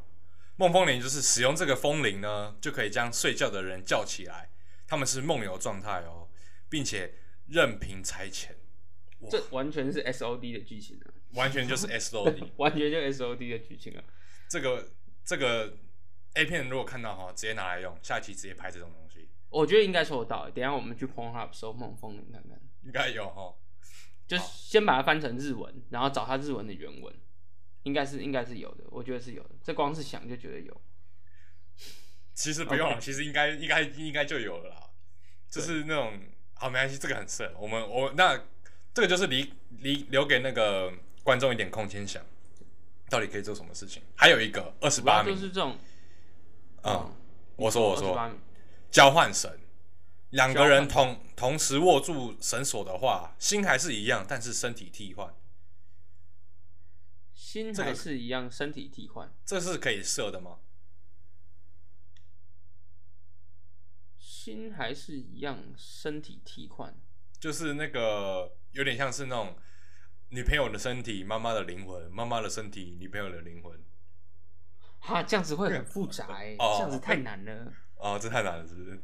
[0.59, 4.51] 梦风铃就是使用这个风铃呢，就可以将睡觉的人叫起来，
[4.89, 6.29] 他们是梦游状态哦，
[6.69, 7.15] 并且
[7.47, 8.49] 任凭差遣。
[9.31, 14.03] 这完全是 S O D 的剧情啊，完全就是 S O D， 完全就 S O D 的剧情啊。
[14.49, 14.91] 这个
[15.25, 15.77] 这个
[16.35, 19.29] A 片如果看到哈，直接拿来用，下一期直接拍这种东西。
[19.51, 23.55] 我觉得应该收得到，等下我们去 Pornhub 搜梦风铃看看，应该有哈。
[24.27, 27.15] 就先把它翻成日文，然后找它日文的原文，
[27.89, 29.51] 应该是应该是有的，我觉得是有的。
[29.65, 30.81] 这光是想就觉得有。
[32.35, 34.91] 其实不用了，其实应该应该应该就有了啦。
[35.49, 36.21] 就是那种
[36.53, 37.51] 好没关系，这个很色。
[37.59, 38.39] 我们我那
[38.93, 42.23] 这个就是离离留给那个观众一点空间想，
[43.09, 44.03] 到底可以做什么事情。
[44.15, 45.79] 还有一个二十八名，就是这种。
[46.83, 47.11] 嗯，
[47.57, 48.31] 我说我说，
[48.91, 49.51] 交换绳。
[50.31, 55.35] 两个人同同时握住绳索的话，心还是一样，但是身体替换。
[57.51, 59.33] 心还是一样，身体替换。
[59.47, 60.59] 这是可以设的吗？
[64.19, 66.95] 心还是一样，身体替换。
[67.41, 69.57] 就是那个有点像是那种
[70.29, 73.83] 女朋友的身体，妈妈的灵魂，妈妈的身体，女朋友的灵魂。
[74.99, 77.73] 哈，这样子会很复杂哎， 这样子太难了。
[77.97, 79.03] 哦，这太难了，是不是？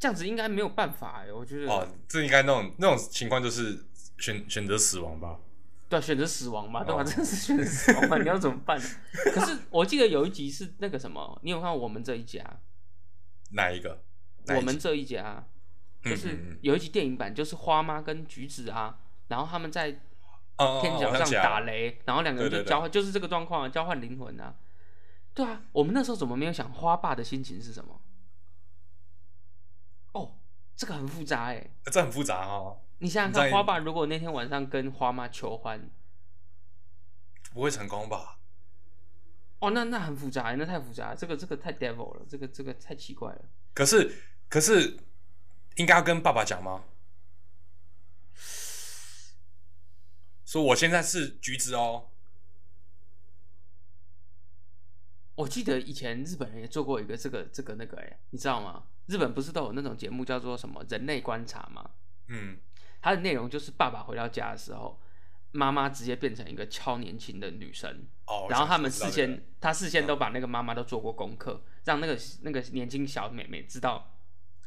[0.00, 3.86] 这样子应该没有办法哎，我觉得哦，这应该那种那种情况就是
[4.18, 5.38] 选选择死亡吧？
[5.92, 7.04] 对，选择死亡嘛，对吧？
[7.04, 8.16] 真的是选择死亡嘛？
[8.16, 8.80] 你要怎么办？
[9.34, 12.42] 可是我记得有一集是那个什么，你有看我们这一家？
[13.50, 14.02] 哪一个？
[14.56, 15.46] 我们这一家
[16.02, 19.90] 就是有一集电影版，就是花妈跟橘子啊，然后他们在
[20.80, 24.54] 天桥上打雷，然后两个人就交换，就是这个状况，交换灵魂啊。
[25.34, 28.00] 对啊，我们那时候怎么没有想花爸的心情是什么？
[30.12, 30.36] 哦，
[30.74, 32.80] 这个很复杂哎，这很复杂哦。
[33.02, 35.90] 你想想看，花爸如果那天晚上跟花妈求欢，
[37.52, 38.38] 不会成功吧？
[39.58, 43.44] 哦，那那很复杂，那太复杂，这个这个太 devil 了，这个这个太奇怪了。
[43.74, 44.96] 可是可是，
[45.74, 46.84] 应该要跟爸爸讲吗？
[50.44, 52.10] 说我现在是橘子哦。
[55.34, 58.84] 我记得以前日本人也做过一个这个这个那个哎，你知道吗？
[59.06, 61.90] 日本不是都有那种节目叫做什么人类观察吗？
[62.28, 62.58] 嗯，
[63.02, 64.98] 它的内容就是爸爸回到家的时候，
[65.50, 74.16] 妈妈直接变成一个超年轻的女生，哦，然后他们事先他事先都把那个妈妈都做过功课，让那个那个年轻小妹妹知道，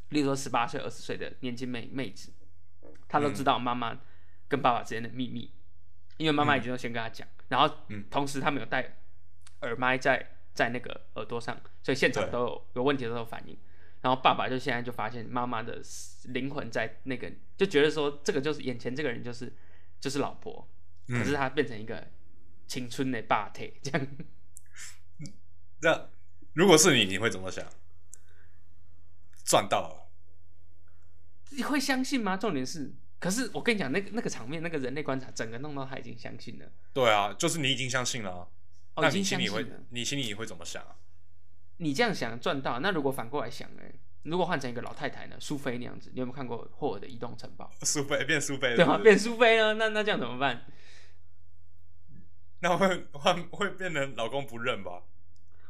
[0.09, 2.31] 例如说十八岁二十岁的年轻妹妹子，
[3.07, 3.97] 她都知道妈妈
[4.47, 5.51] 跟爸爸之间的秘密，
[6.17, 7.75] 因为妈妈已经都先跟她讲，然后
[8.11, 8.97] 同时他们有戴
[9.61, 10.31] 耳麦在。
[10.55, 13.57] 在那个耳朵上，所以现场都有有问题的时候反应。
[14.05, 15.81] 然后爸爸就现在就发现妈妈的
[16.25, 19.51] 灵魂在那个，就觉得说这个就是眼前这个人就是
[19.99, 20.69] 就是老婆，
[21.07, 22.07] 可是他变成一个
[22.67, 24.07] 青春的霸体这样。
[25.81, 26.09] 那
[26.53, 27.65] 如果是你，你会怎么想？
[29.43, 30.11] 赚到了，
[31.49, 32.37] 你会相信吗？
[32.37, 36.71] 重点是，可是我跟你讲，那个那个场面，那个人类观察，整个弄到他已经相信了。
[36.93, 38.47] 对啊，就是你已经相信了。
[38.97, 40.95] 那你心里会，你心里会怎么想啊？
[41.77, 43.81] 你这样想赚到，那如果反过来想呢？
[44.23, 45.35] 如果换成一个老太太呢？
[45.39, 47.69] 苏菲那样子，你有没有看过霍尔的移动城堡？
[47.83, 48.97] 苏菲变苏菲，对吗？
[48.97, 49.75] 变苏菲呢？
[49.75, 50.65] 那那这样怎么办？
[52.61, 55.03] 那会换会变成老公不认吧？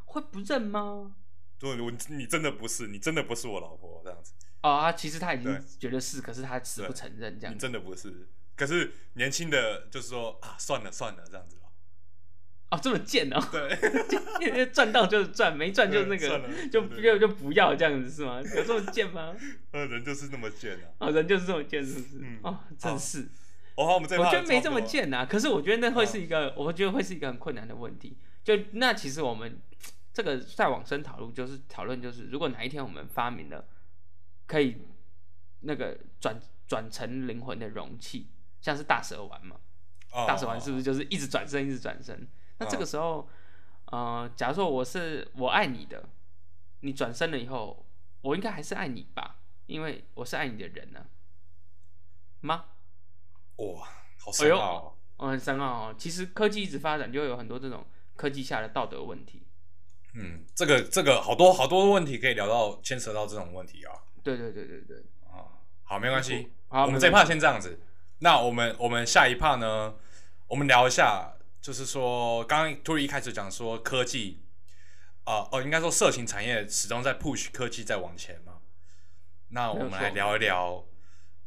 [0.06, 1.16] 会不认吗？
[1.60, 4.34] 对，我你真的不是，你真的不是我老婆这样子。
[4.62, 7.54] 哦啊，其实他已经觉得是，可是他死不承认这样。
[7.54, 11.58] 你真的不是，可是年轻的就是说啊，算了算了这样子。
[12.72, 13.40] 哦，这么贱哦！
[13.52, 18.42] 对，赚到就是赚，没赚就那个，就就就不要这样子是吗？
[18.56, 19.36] 有这么贱吗？
[19.72, 21.06] 呃，人就是那么贱啊！
[21.06, 22.40] 啊，人就是这么贱，是不是？
[22.42, 23.30] 哦，真是。
[23.76, 28.18] 哦，我们这我觉得没这么贱呐，可是我觉得那会是一个，我觉得会是一个很困难的问题。
[28.44, 29.60] 就那其实我们
[30.14, 33.68] 这个再往深讨论，就是讨论就是，如果哪一天我们发明了
[34.48, 34.78] 可以
[35.62, 38.28] 那个转转成灵魂的容器，
[38.60, 39.58] 像是大蛇丸嘛，
[40.26, 42.28] 大蛇丸是不是就是一直转身，一直转身？
[42.58, 43.28] 那这个时候，
[43.88, 46.08] 呃，假如说我是我爱你的，
[46.80, 47.86] 你转身了以后，
[48.22, 49.38] 我应该还是爱你吧？
[49.66, 51.06] 因为我是爱你的人呢，
[52.42, 52.66] 吗？
[53.58, 53.88] 哇，
[54.20, 55.96] 好深奥，哦，很深奥哦。
[55.98, 59.44] 其实科技一直发展，就会有很多这种科技下的道德问题。
[60.14, 63.92] 嗯，这个这个好多好多问题可以聊到，牵扯到这种问题啊。
[64.24, 64.98] 对对对对对。
[65.28, 66.52] 啊，好，没关系。
[66.70, 67.82] 好，我们这一 part 先这样子。
[68.20, 69.96] 那我们我们下一 part 呢？
[70.48, 71.34] 我们聊一下。
[71.66, 74.40] 就是说，刚刚突然一开始讲说科技，
[75.24, 78.62] 啊哦，应该说色情产业始终在 push 科技在往前嘛。
[79.48, 80.86] 那我们来聊一聊，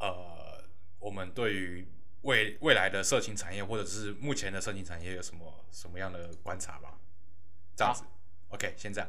[0.00, 0.64] 呃，
[0.98, 1.86] 我们对于
[2.22, 6.98] 未未来的色情产业或者是目前的色情产业有什么什么样的观察吧？
[7.76, 8.02] 这样子
[8.48, 9.08] ，OK，先这样。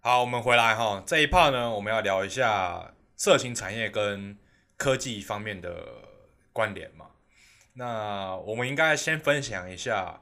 [0.00, 4.38] 好，我们回来哈，这一 part 呢，我们要聊一下色情产业跟
[4.78, 6.08] 科技方面的
[6.54, 7.10] 关联嘛。
[7.78, 10.20] 那我们应该先分享一下，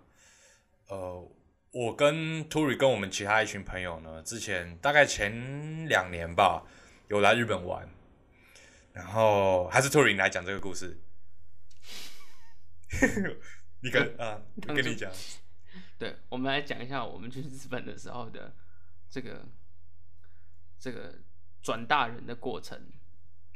[0.88, 1.26] 呃，
[1.70, 6.66] 我跟 Turi 跟我们其他一群朋友呢，之前大概前两年吧，
[7.08, 7.88] 有来日本玩，
[8.92, 11.00] 然后还是 Turi 来讲这个故事。
[13.80, 15.10] 你跟啊，跟你讲，
[15.98, 18.54] 对，我们来讲一下我们去日本的时候的
[19.08, 19.46] 这个
[20.78, 21.14] 这个
[21.62, 22.78] 转大人的过程。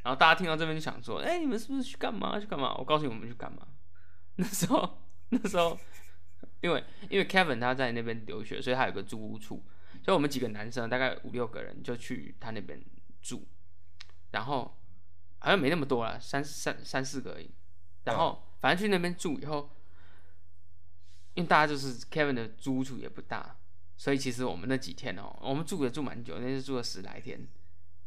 [0.03, 2.41] 然后大家听到这边就想说：“哎，你们是不是去干嘛？
[2.41, 3.69] 去干嘛？”我告诉你，我们去干嘛？
[4.37, 5.79] 那时候，那时候，
[6.61, 9.65] 因为因为 Kevin 他在那边留学，所以他有个租屋处，
[10.03, 12.83] 所以我们几个男生大概五六个人就去他那边
[13.23, 13.47] 住。
[14.33, 14.79] 然后
[15.39, 17.51] 好像没那么多了，三三三四个而已。
[18.05, 19.71] 然后反正去那边住以后。
[21.35, 23.57] 因为大家就是 Kevin 的租屋处也不大，
[23.97, 27.47] 所以其实我们那几天哦，我们住也住蛮久，那是住了十来天，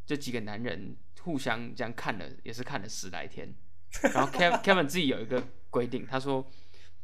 [0.05, 3.55] 就几个男人互相这样看了，也是看了十来天。
[4.13, 6.49] 然后 Kevin Kevin 自己有一个规定，他说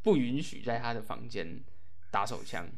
[0.02, 1.64] 不允许在他的房间
[2.12, 2.70] 打手枪，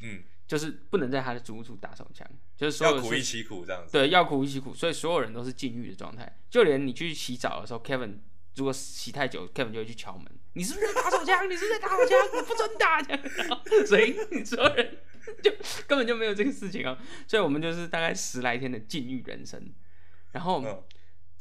[0.00, 2.26] 嗯，就是不能在他的租屋处打手枪，
[2.56, 3.92] 就是所有要苦一起苦这样子。
[3.92, 8.18] 对，要苦一起苦，所以所有人都是禁欲的状态，就连你去洗澡的时候，Kevin
[8.54, 10.26] 如果洗太久，Kevin 就会去敲门。
[10.54, 11.48] 你是不是在打手枪？
[11.48, 12.18] 你是不是在打手枪？
[12.34, 13.00] 我不准打！
[13.00, 14.98] 这样，所以所有人
[15.42, 15.50] 就
[15.86, 16.98] 根本就没有这个事情啊。
[17.26, 19.72] 所以我们就是大概十来天的禁欲人生。
[20.32, 20.86] 然后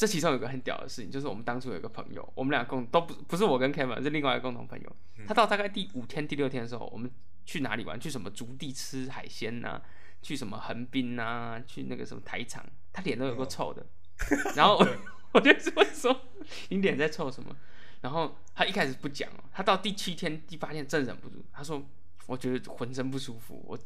[0.01, 4.95] 这其中有个很屌的事情，就是我们当初有一个朋友，我们俩共都不不是我跟 Kevin，是另外一个共同朋友。
[5.27, 7.07] 他到大概第五天、第六天的时候，我们
[7.45, 7.99] 去哪里玩？
[7.99, 9.79] 去什么竹地吃海鲜呐？
[10.23, 11.61] 去什么横滨呐？
[11.67, 12.65] 去那个什么台场？
[12.91, 13.85] 他脸都有个臭的。
[14.55, 14.83] 然后
[15.33, 15.53] 我 就
[15.93, 16.19] 说
[16.69, 17.55] ：“你脸在臭什么？”
[18.01, 21.85] 然后他一开始不讲哦，他到第七天、第八天真忍不住，他说
[22.25, 23.77] ：“我觉得浑身不舒服，我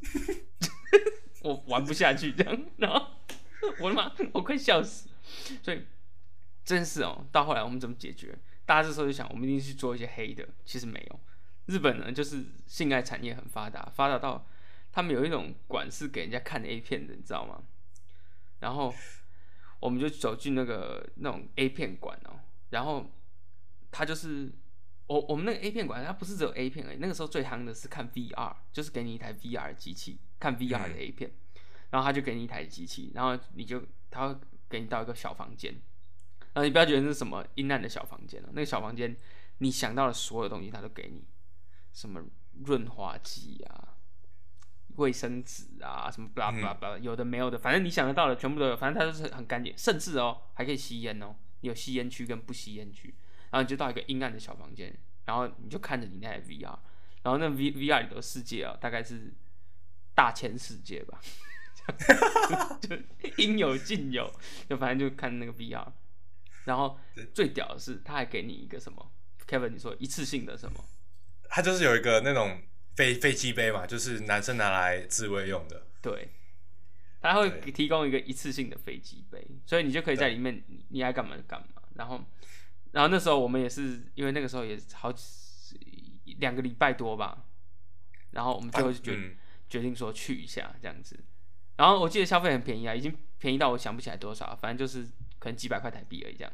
[1.43, 3.05] 我玩不下去这样。”然后
[3.81, 5.09] 我的妈，我快笑死！
[5.61, 5.83] 所以
[6.65, 8.37] 真是哦，到后来我们怎么解决？
[8.65, 11.19] 大家这时候就想，我们一定去做一些黑的，其实没有。
[11.67, 14.45] 日本呢，就是性爱产业很发达，发达到
[14.91, 17.63] 他们有一种馆是给人家看 A 片的，你知道吗？
[18.59, 18.93] 然后
[19.79, 22.39] 我们就走进那个那种 A 片馆哦，
[22.71, 23.11] 然后。
[23.97, 24.51] 他就是
[25.07, 26.97] 我我们那个 A 片馆，它不是只有 A 片而已。
[26.97, 31.31] 那个时候最夯的是看 VR，就是给你一台 VR 机器看 VR 的 A 片，
[31.91, 34.35] 然后他就给你一台机器，然后你就他会
[34.67, 35.73] 给你到一个小房间，
[36.55, 39.15] 然后你不要觉得是什么阴暗的小房间哦，那个小房间
[39.57, 41.21] 你想到的所有东西他都给你，
[41.93, 42.23] 什么
[42.63, 43.95] 润滑剂啊、
[44.95, 53.13] 卫生纸啊，什么巴拉巴拉巴拉，有的没有的，反正你想得到的全部都有，反正它就是很干净，甚至哦还可以吸烟哦，有吸烟区跟不吸烟区。
[53.51, 56.77] 然后你就到一个阴暗的小房间，然后你就看着你那台 VR，
[57.23, 59.33] 然后那 V VR 里的世界啊，大概是
[60.13, 61.19] 大千世界吧，
[62.81, 62.97] 就
[63.37, 64.29] 应有尽有，
[64.69, 65.85] 就反正就看那个 VR。
[66.65, 66.99] 然后
[67.33, 69.11] 最屌的是，他还给你一个什么
[69.47, 70.83] ？Kevin，你说一次性的什么？
[71.49, 72.61] 他就是有一个那种
[72.95, 75.87] 飞飞机杯嘛，就是男生拿来自慰用的。
[76.01, 76.29] 对，
[77.21, 81.81] 他会提供一个一次性的飞机杯，所以你就可以在里面，你爱干嘛就干嘛。
[81.95, 82.23] 然后。
[82.91, 85.13] 然后那时候我们也是，因为那个时候也好
[86.37, 87.45] 两个礼拜多吧，
[88.31, 89.35] 然后我们最后就决
[89.67, 91.19] 决定说去一下这样子。
[91.75, 95.05] 然后我记得消费很便宜啊，已经便宜到我想不起来多少，反正就是
[95.45, 96.51] 可能几百块台币而已，这样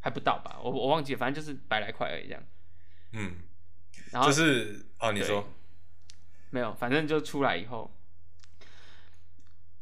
[0.00, 0.58] 还不到吧？
[0.60, 2.42] 我我忘记了，反正就是百来块而已这样。
[3.12, 3.36] 嗯，
[4.10, 5.48] 然后就是哦，你说
[6.50, 7.96] 没有，反正就出来以后，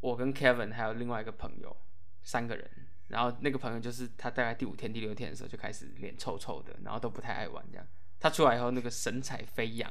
[0.01, 1.75] 我跟 Kevin 还有另外一个朋友
[2.23, 2.71] 三个人。
[3.09, 7.87] 然后那个朋友就是他，大概第五天、第六天的时候就开始脸臭臭的，然后都不太爱玩这样。
[8.21, 9.91] 他出来以后，那个神采飞扬，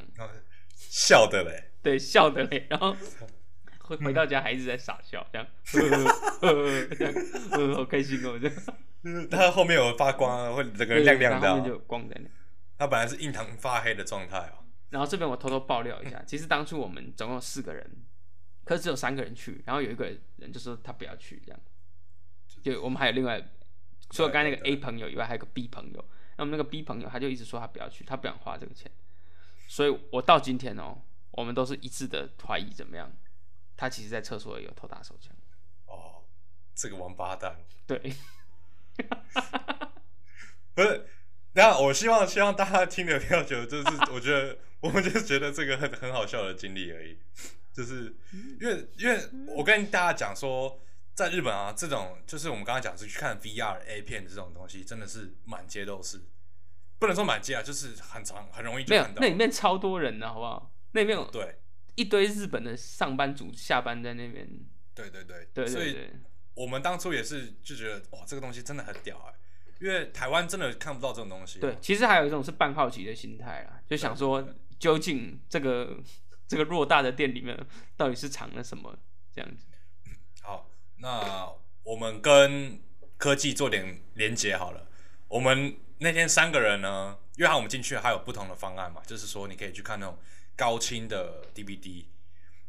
[0.75, 2.67] 笑的嘞，对，笑的嘞。
[2.69, 2.95] 然后
[3.97, 5.87] 回回到家还一直在傻笑，这样，这
[7.05, 9.27] 样，好开心哦，这样。
[9.29, 12.29] 他后面有发光，会整个亮亮的，后面就有光在那。
[12.77, 14.63] 他本来是印堂发黑的状态哦。
[14.89, 17.89] 然后这边我偷偷爆料一下，其实当初我们总共四个人，
[18.63, 20.05] 可是只有三个人去，然后有一个
[20.37, 21.59] 人就说他不要去这样。
[22.61, 23.41] 就我们还有另外，
[24.09, 26.05] 除了刚才那个 A 朋友以外，还有个 B 朋友。
[26.37, 28.91] 那我们那个 B 朋友他就一直说他不要去，他不想花这个钱。
[29.67, 31.01] 所以我到今天哦，
[31.31, 33.11] 我们都是一致的怀疑怎么样？
[33.81, 35.35] 他其实在厕所也有偷打手枪。
[35.87, 36.21] 哦，
[36.75, 37.55] 这个王八蛋。
[37.87, 38.13] 对。
[40.75, 41.07] 不是，
[41.53, 47.17] 那我希望希望大家听的不要觉得就是， 我觉得我们就是觉得这个很很好笑的经历而已。
[47.73, 48.15] 就是
[48.59, 50.79] 因为因为我跟大家讲说。
[51.13, 56.21] 在日本啊，这种就是我们刚刚讲是去看 VR A 片的这种东西，真的是满街都是，
[56.97, 59.19] 不能说满街啊，就是很长，很容易就看到。
[59.19, 60.71] 那里面超多人的，好不好？
[60.93, 61.59] 那边有对
[61.95, 64.47] 一堆日本的上班族下班在那边。
[64.93, 66.09] 对对对对，所以
[66.53, 69.33] 我们当初也是就觉得哇，这个东西真的很屌哎。
[69.79, 71.59] 因为台湾真的看不到这种东西。
[71.59, 75.97] 对，其实还有一种是半好奇的心态啦，就想说究竟这个
[76.47, 77.57] 这个偌大的店里面
[77.97, 78.95] 到底是藏了什么
[79.33, 79.65] 这样子。
[80.43, 81.49] 好，那
[81.83, 82.79] 我们跟
[83.17, 84.87] 科技做点连接好了。
[85.27, 90.15] 我们那天三个人呢，因为我们进去还有不同的方案嘛，就是说你可以去看那种
[90.61, 92.05] 高清的 DVD，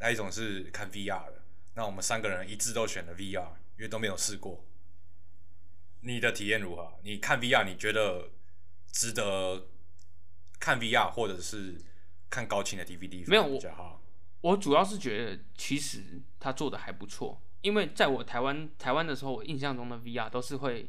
[0.01, 1.43] 那一种是看 VR 的。
[1.75, 4.65] 那我们三个人一致都选了 VR，因为都没有试过。
[6.01, 6.99] 你的体验如何？
[7.03, 8.31] 你看 VR，你觉得
[8.91, 9.67] 值得
[10.59, 11.83] 看 VR，或者是
[12.31, 13.29] 看高清的 DVD？
[13.29, 13.61] 没有我，
[14.41, 20.89] 我主要是觉得其实他做的还不错，因为在我台湾台湾的时候，我印象中的 VR 都是会，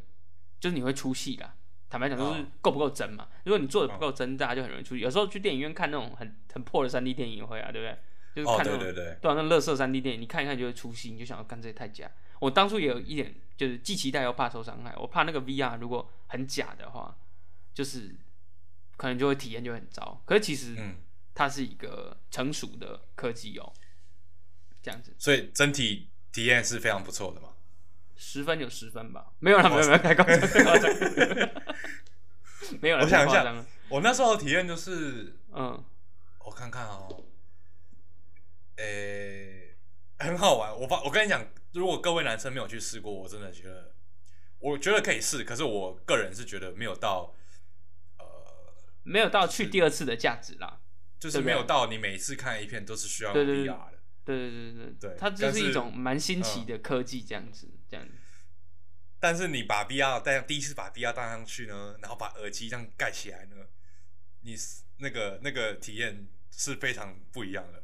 [0.57, 1.51] 就是你会出戏的。
[1.93, 3.27] 坦白讲，就是够不够真嘛？
[3.45, 5.01] 如果你做的不够真，大家就很容易出戏。
[5.01, 7.95] 有时候去电影院看那种很很破的三 D 电影会啊，对不对？
[8.33, 12.09] 就是看那种对对对，对啊，那乐色三 D 电影，你看一看就会出戏，你就想要干这些太假。
[12.39, 14.91] 我当初也有一点，就是既期待又怕受伤害。
[14.97, 17.15] 我怕那个 VR 如果很假的话，
[17.75, 18.15] 就是
[18.97, 20.19] 可能就会体验就很糟。
[20.25, 20.75] 可是其实，
[21.35, 23.71] 它是一个成熟的科技哦，
[24.81, 25.13] 这样子。
[25.19, 27.49] 所以整体体验是非常不错的嘛？
[28.25, 29.33] 十分有十分吧？
[29.39, 30.89] 没有了，没有 没有，太夸张，太夸张。
[32.79, 35.83] 没有了，我想一下，我那时候的体验就是，嗯，
[36.45, 37.25] 我看看哦，
[38.77, 39.75] 诶，
[40.19, 40.73] 很好玩。
[40.73, 41.45] 我发，我跟你讲。
[41.73, 43.91] 如果各位男生没有去试过，我真的觉得，
[44.59, 45.43] 我觉得可以试。
[45.43, 47.35] 可是我个人是觉得没有到，
[48.19, 48.25] 呃，
[49.03, 50.79] 没有到去第二次的价值啦。
[51.19, 53.92] 就是没有到你每次看一片都是需要 VR 的。
[54.25, 58.13] 对对对对对，它就是一种蛮新奇的科技，这样子这样子。
[59.19, 63.55] 但是你把 VR 戴上，第一次把 VR 戴上去呢，然后把耳机这样盖起来呢，
[64.41, 64.55] 你
[64.97, 67.83] 那个那个体验是非常不一样的。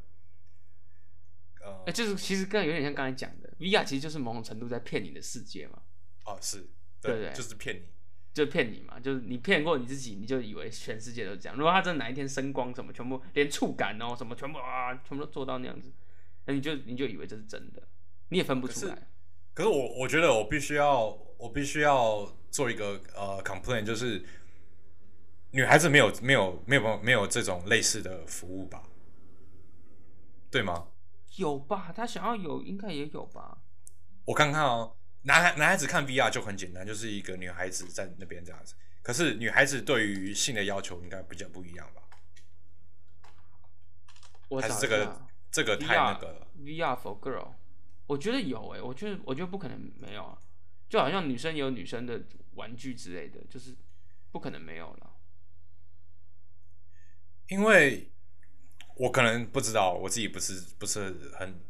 [1.62, 5.82] 呃，就是其实刚有点像刚才讲的，VR 其实就是某种程度在骗你的世界嘛。
[6.26, 6.70] 哦，是，
[7.02, 7.84] 对对，就是骗你，
[8.34, 11.58] 就骗你嘛，就是你骗过你自己，你就以为全世界都是这样。
[11.58, 15.92] 如果他真的哪一天声光什么全部连触感哦什么全部啊全部都做到那样子，
[16.50, 17.88] 那你就你就以为这是真的，
[18.30, 19.08] 你也分不出来。
[19.54, 24.26] 可是我我觉得我必须要我必须要做一个呃 complaint，就是
[25.52, 28.82] 女孩子没有没有没有没有这种类似的服务吧？
[30.50, 30.88] 对吗？
[31.36, 33.60] 有吧，他想要有，应该也有吧。
[34.26, 38.74] 我看看哦，男孩男孩子看 VR 就很简单，就是一个女孩子在那边这样子。
[39.04, 42.02] 可是女孩子对于性的要求应该比较不一样吧？
[44.60, 47.54] 还是这个这个太那个了 VR for girl，
[48.08, 50.38] 我觉得有诶，我觉得我觉得不可能没有啊，
[50.90, 52.24] 就好像女生有女生的
[52.56, 53.76] 玩具之类的，就是
[54.32, 55.14] 不可能没有了，
[57.48, 58.12] 因为。
[59.00, 61.62] 我可能不知道，我自己不是不是很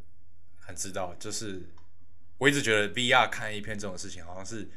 [0.58, 1.72] 很知道，就是
[2.38, 4.68] 我一直觉得 VR 看一片这种事情，好像是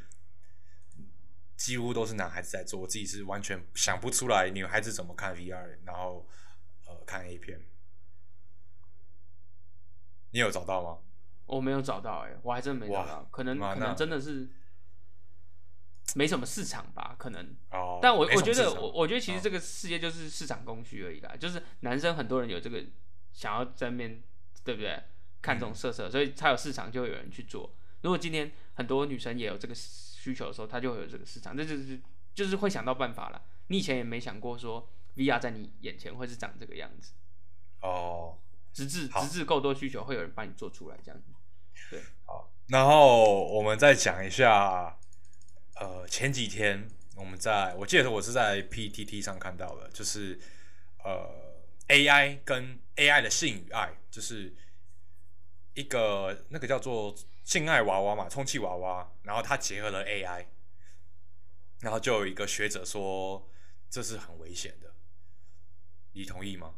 [1.56, 6.28] 几乎都是男孩子在做，我自己是完全想不出来女孩子怎么看 VR，然后
[6.86, 7.60] 呃看 A 片。
[10.34, 10.98] 你有找到吗？
[11.46, 14.50] 我没有找到，哎，我还真没找到，可能可能真的是。
[16.16, 17.56] 没什么市场吧，可能。
[17.70, 17.98] 哦。
[18.02, 21.34] 但我我觉得，我我觉得其实这个世界就是市场供需而已啦。
[21.34, 22.84] 就是男生很多人有这个
[23.32, 24.22] 想要在面
[24.64, 25.02] 对不对？
[25.40, 27.74] 看这种色色，所以才有市场就会有人去做。
[28.02, 31.56] 如果今天很多女生也有这个需求的时候，他就会有这个市场。
[31.56, 32.00] 这就是
[32.34, 33.42] 就是会想到办法了。
[33.68, 37.14] 你以前也没想过说 VR 在你眼前会是长这个样子。
[37.80, 38.38] 哦。
[38.74, 41.28] 直至直至够多需求，会有人帮你做出来这样子。
[41.90, 42.02] 对。
[42.26, 44.98] 好，然后我们再讲一下。
[45.76, 50.38] 呃，前几天我们在我记得我是在 PTT 上看到的，就是
[51.02, 51.28] 呃
[51.88, 54.54] AI 跟 AI 的性与爱，就是
[55.74, 60.46] 一个那个叫做性爱娃娃嘛，充气娃娃，然后它结合了 AI，
[61.80, 63.50] 然后就有一个学者说
[63.90, 64.94] 这是很危险的，
[66.12, 66.76] 你同意吗？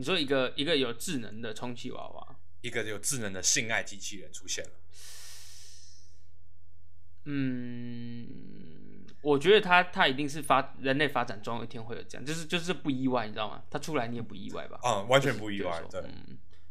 [0.00, 4.70] 你说一个一个有智能的充气娃娃，一个有智能的性爱机器人出现了。
[7.24, 13.62] 嗯，我觉得他他一定是发人类发展中有一天会有这样，就是就是不意外，你知道吗？
[13.68, 14.80] 他出来你也不意外吧？
[14.82, 16.02] 嗯，完全不意外，对，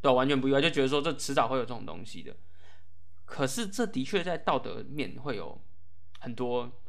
[0.01, 2.35] 对，完全不意外，就觉得说这迟早会有这种东西的。
[3.25, 5.61] 可是这的确在道德面会有
[6.19, 6.81] 很多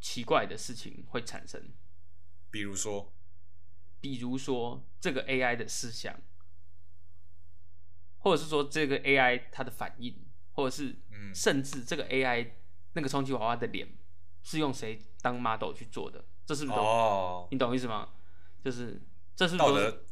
[0.00, 1.60] 奇怪的事情会产生，
[2.52, 3.12] 比如说，
[4.02, 6.14] 比如说这个 AI 的思想，
[8.18, 10.14] 或者是说这个 AI 它的反应，
[10.52, 10.96] 或者是
[11.34, 12.50] 甚至这个 AI。
[12.94, 13.88] 那个充气娃娃的脸
[14.42, 16.22] 是用谁当 model 去做的？
[16.44, 16.78] 这是不懂？
[16.78, 17.48] 哦？
[17.50, 18.06] 你懂意思吗？
[18.62, 19.00] 就是
[19.34, 20.04] 这是道德，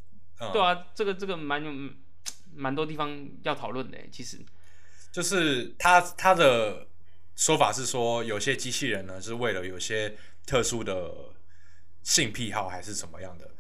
[0.51, 1.71] 对啊，这个这个蛮有
[2.55, 3.99] 蛮多地方要讨论的。
[4.11, 4.43] 其实
[5.13, 6.89] 就是他他的
[7.37, 10.17] 说法是说，有些机器人呢是为了有些
[10.47, 11.35] 特殊的
[12.03, 13.55] 性癖好还是什么样的，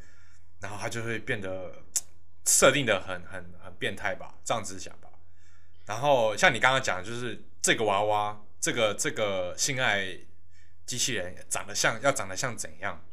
[0.60, 1.82] 然后他就会变得
[2.46, 5.08] 设定的很很很变态吧，这样子想吧。
[5.86, 10.18] 然后像你刚刚讲的，就是这个娃娃，这个这个性爱
[10.86, 13.04] 机器人长得像要长得像怎样，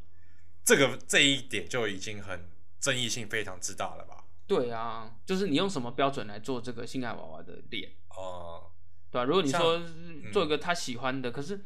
[0.63, 4.25] 这个这一点就已经很争议性非常之大了吧？
[4.45, 7.91] 对啊，就是你用什么标准来做这个性爱娃娃的脸？
[8.09, 8.71] 哦。
[9.09, 9.23] 对吧？
[9.23, 9.81] 如果你说
[10.33, 11.57] 做一个他喜欢的，可是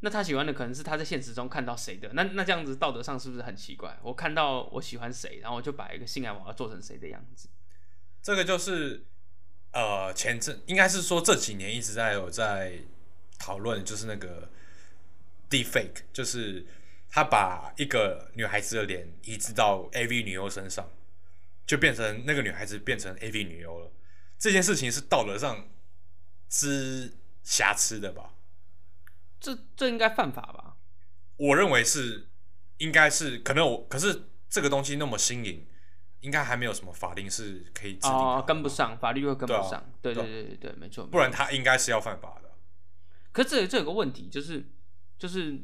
[0.00, 3.98] 那他喜欢的可能是他在现实中看到谁的，那那这样子道德上是不是很奇怪？
[4.02, 7.48] 我看到我喜欢谁，然后我就把一个性爱娃娃做成谁的样子？
[8.22, 9.04] 这个就是
[9.72, 12.80] 呃，前阵应该是说这几年一直在有在
[13.38, 14.50] 讨论，就是那个
[15.48, 16.66] deepfake，就是
[17.10, 20.90] 他把一个女孩子的脸移植到 AV 女优身上，
[21.66, 23.90] 就变成那个女孩子变成 AV 女优了。
[24.38, 25.68] 这件事情是道德上。
[26.52, 27.12] 是
[27.44, 28.34] 瑕疵的吧？
[29.40, 30.76] 这这应该犯法吧？
[31.36, 32.28] 我认为是，
[32.76, 35.66] 应该是，可能我可是这个东西那么新颖，
[36.20, 38.10] 应该还没有什么法令是可以制定。
[38.10, 39.90] 哦，跟不上，法律会跟不上。
[40.02, 41.06] 对对对对对，没错。
[41.06, 42.52] 不然他应该是要犯法的。
[43.32, 44.66] 可这这有个问题，就是
[45.18, 45.58] 就是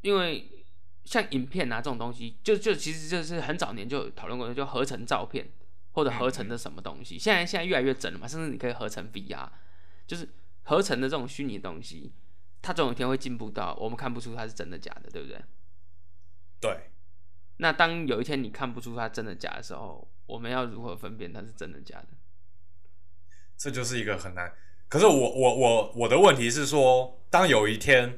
[0.00, 0.64] 因为
[1.04, 5.50] 像影片啊这种东西，就就其实就是很早年就讨论过，就合成照片。
[5.92, 9.48] 或者合成的什么东西，现在现在越来越整了嘛，甚至你可以合成 VR，
[10.06, 10.28] 就是
[10.62, 12.12] 合成的这种虚拟东西，
[12.60, 15.40] 它总有一天会进步到我们看不出他是真的假的，对不对？
[16.60, 16.90] 对。
[17.58, 22.08] 那当有一天你看不出他真的假的时候，我们要如何分辨他是真的假的？
[23.56, 24.52] 这就是一个很难。
[24.88, 28.08] 可是我我我我的问题是说，当有一天，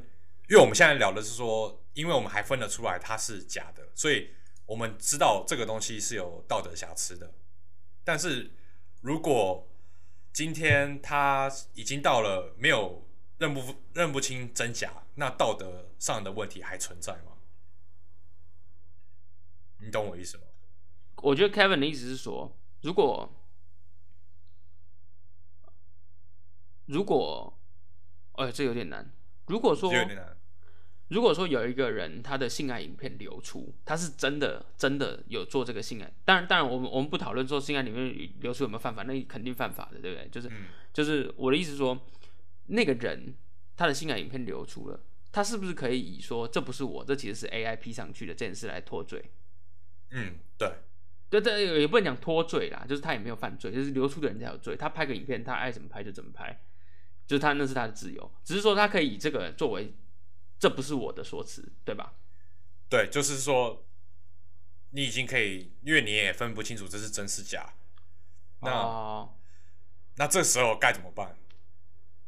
[0.49, 4.31] 因为我们现在聊的是说，因为我们还分得出来他是假的，所以
[4.67, 7.33] 我们知道这个东西是有道德瑕疵的。
[8.05, 8.53] 但是，
[9.01, 9.69] 如果
[10.33, 13.09] 今天他已经到了没有
[13.41, 17.33] 认不认不清真假，那道德上的问题还存在吗？
[19.79, 20.45] 你懂我意思吗？
[21.17, 23.35] 我觉得 Kevin 的意思是说，如果
[26.87, 27.59] 如果，
[28.33, 29.11] 哎，这有点难。
[29.47, 29.91] 如果说。
[31.09, 40.29] 如果说有一个人他的性爱影片流出，他是真的真的有做这个性爱，当然当然我们我们不讨论说性爱里面流出有没有犯法，那肯定犯法的，对不对？
[40.29, 40.49] 就是
[40.93, 42.01] 就是我的意思说，
[42.71, 43.35] 那个人
[43.77, 45.01] 他的性感影片流出了，
[45.31, 49.31] 他是不是可以以说这不是我，这其实是 AI P 上去的这件事来脱罪？
[50.11, 50.73] 嗯，对，
[51.29, 54.77] 对对，也不能讲脱罪啦，就是他也没有犯罪，就是流出的人才有罪。
[54.77, 56.63] 他拍个影片，他爱怎么拍就怎么拍，
[57.27, 59.95] 就是他那是他的自由，只是说他可以以这个作为。
[60.59, 62.13] 这不是我的说辞，对吧？
[62.91, 63.87] 对，就是说，
[64.91, 67.73] 你已经可以，因为你也分不清楚这是真是假。
[68.61, 69.27] 那
[70.17, 71.35] 那这时候该怎么办？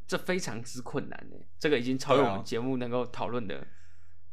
[0.07, 1.37] 这非常之困难呢。
[1.59, 3.67] 这个已经超越我们节目能够讨论的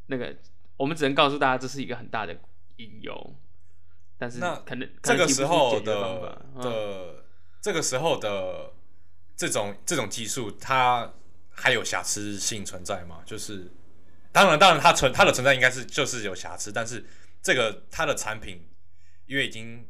[0.07, 0.35] 那个，
[0.77, 2.37] 我们只能告诉大家这是一个很大的
[2.77, 3.35] 隐忧。
[4.17, 7.25] 但是，那可能这个时候的的
[7.61, 8.73] 这个时候的
[9.35, 11.13] 这种这种技术，它
[11.49, 13.21] 还有瑕疵性存在吗？
[13.25, 13.71] 就是。
[14.31, 17.03] 当然，当然，它存它的存在应该是就是有瑕疵，但是
[17.41, 18.69] 这个它的产品
[19.25, 19.87] 因为已经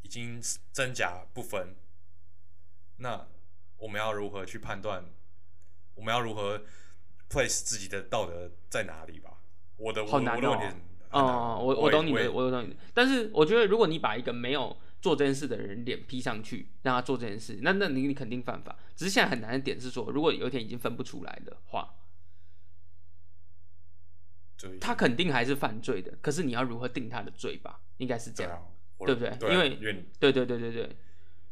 [0.00, 0.40] 已经
[0.72, 1.76] 真假不分，
[2.96, 3.28] 那
[3.78, 5.04] 我们要如何去判断？
[5.94, 6.62] 我们要如何
[7.30, 9.38] place 自己的道德在哪里吧？
[9.76, 10.72] 我的好难哦。
[11.10, 12.76] 哦，我我懂你的，我懂你的。
[12.92, 18.76] 但是我觉得，如果你把一个没有做这件事的人脸 P 上去，让他做这件事，那那你你肯定犯法。
[18.94, 21.94] 只是现在很难的点是说，如果有一天已经分不出来的话。
[24.80, 27.78] 他肯定还是犯罪的，可是你要如何定他的罪吧？
[27.98, 28.66] 应该是这样，
[29.00, 29.52] 对不对？
[29.52, 29.76] 因为
[30.18, 30.96] 对对对对对。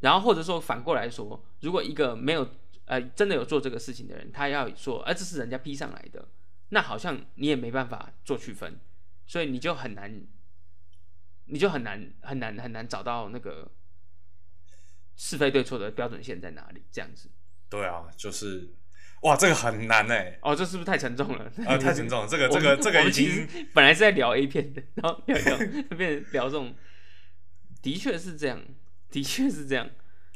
[0.05, 2.47] 然后或者说反过来说，如果一个没有
[2.85, 6.29] 呃真的有做这个事情的人，他要说哎这是人家逼上来的，
[6.69, 8.79] 那好像你也没办法做区分，
[9.27, 10.23] 所以你就很难，
[11.47, 13.71] 你就很难很难很难找到那个
[15.17, 16.83] 是非对错的标准线在哪里？
[16.93, 17.31] 这样子。
[17.71, 18.75] 对啊，就是。
[19.23, 20.39] 哇，这个很难哎！
[20.43, 21.51] 哦，这是不是太沉重了？
[21.67, 22.29] 啊，太沉重了。
[22.29, 25.57] 这个、 这个、这个已经本来是在聊 A 片的，然后聊聊
[25.97, 26.75] 变成聊这种，
[27.81, 28.63] 的确是这样，
[29.15, 29.89] 的确是这样。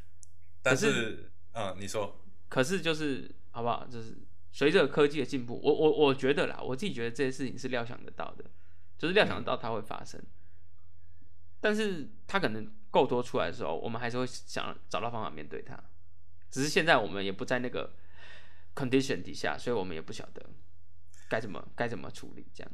[0.62, 3.84] 但是，嗯，你说，可是就是好不好？
[3.86, 4.16] 就是
[4.52, 8.44] 随着科技的进步，我我我觉得啦，我自己觉得这些事情是料想得到的，
[8.96, 10.22] 就是料想得到它会发生。
[11.60, 15.78] 但是它可能够多出来的时候，我们还是会想找到方法面对它。
[16.50, 17.92] 只是现在我们也不在那个。
[18.74, 20.50] condition 底下，所以我们也不晓得
[21.28, 22.72] 该怎么该怎么处理这样。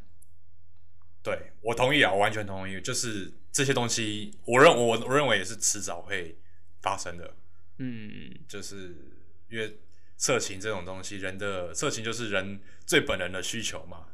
[1.25, 2.79] 对我同意啊，我完全同意。
[2.83, 6.39] 就是这些东西，我认我我认为也是迟早会
[6.83, 7.35] 发生的。
[7.79, 8.95] 嗯，就是
[9.49, 9.81] 因为
[10.19, 14.09] 色情这种东西，人的色情就是人最本能的需求嘛。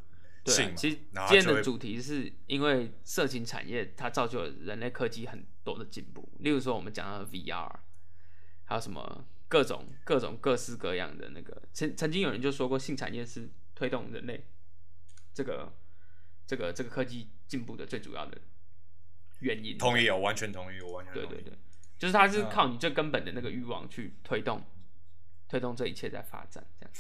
[0.45, 6.27] 对，其实今天的主题是因为色情产业它造就了人类科技很多的进步。
[6.39, 7.71] 例如说，我们讲到 VR，
[8.65, 14.47] 还有什么各种各种各式各样的那个，曾曾经有人就说过，性产业是推动人类
[15.35, 15.71] 这个
[16.51, 18.37] 这个这个科技进步的最主要的
[19.39, 19.79] 原因。
[19.79, 21.59] 同意，我完全同意，我完全同意对对对，
[21.97, 24.65] 就是它是靠你最根本的那个欲望去推动
[25.49, 26.93] 推动这一切在发展，这样。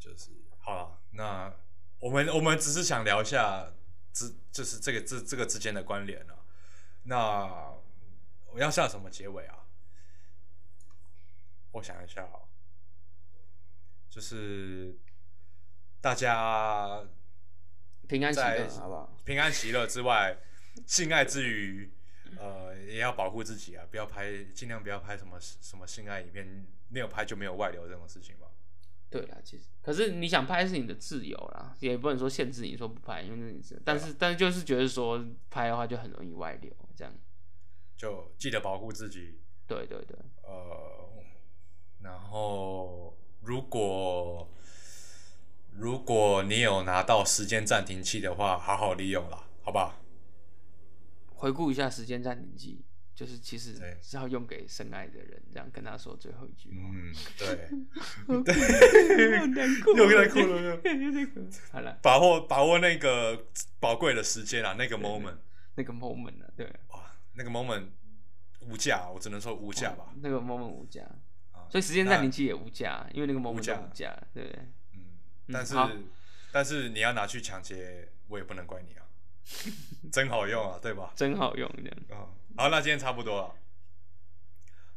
[0.00, 1.54] 就是好了，那。
[2.00, 3.72] 我们我们只是想聊一下
[4.12, 6.44] 之就是这个这这个之间的关联了。
[7.02, 7.74] 那
[8.52, 9.66] 我要下什么结尾啊？
[11.72, 12.46] 我想一下啊，
[14.08, 14.96] 就是
[16.00, 17.02] 大家
[18.08, 19.16] 平安喜乐，好不好？
[19.24, 20.36] 平安喜乐之外，
[20.86, 21.92] 性爱之余，
[22.38, 28.46] 呃，也要保护自己啊，不要拍，尽量不要拍什么什么性爱影片，没有拍就没有外流这种事情吧。
[29.10, 37.14] 对啦，其实可是你想拍是你的自由啦，也不能说限制你说不拍，因为你是，但是但是就是觉得说拍的话就很容易外流，这样
[37.96, 39.40] 就记得保护自己。
[39.66, 41.22] 对对对，呃，
[42.02, 44.50] 然后如果
[45.78, 49.94] 如果你有拿到时间暂停器的话，好好利用啦，好不好？
[51.34, 52.84] 回顾一下时间暂停器。
[53.14, 56.70] 就是其实是要用给深爱的人，这样跟他说最后一句。
[56.70, 57.68] 嗯，对，
[58.44, 58.54] 对，
[59.96, 60.80] 又在哭了，
[61.72, 63.48] 好了，把握把握那个
[63.80, 65.34] 宝贵的时间啊，那个 moment，
[65.74, 67.88] 那个 moment 啊，对，哇，那个 moment
[68.60, 70.14] 无价，我只能说无价吧。
[70.22, 71.04] 那个 moment 无价，
[71.68, 74.62] 所以时间暂停器也无价，因为那个 moment 无价，对不对？
[75.48, 75.74] 嗯，但是
[76.52, 79.02] 但是你要拿去抢劫，我也不能怪你啊，
[80.12, 81.12] 真好用啊，对吧？
[81.16, 82.28] 真好用，这样。
[82.56, 83.54] 好，那今天差不多了，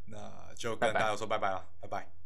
[0.06, 2.20] 那就跟大家说拜拜了，拜拜。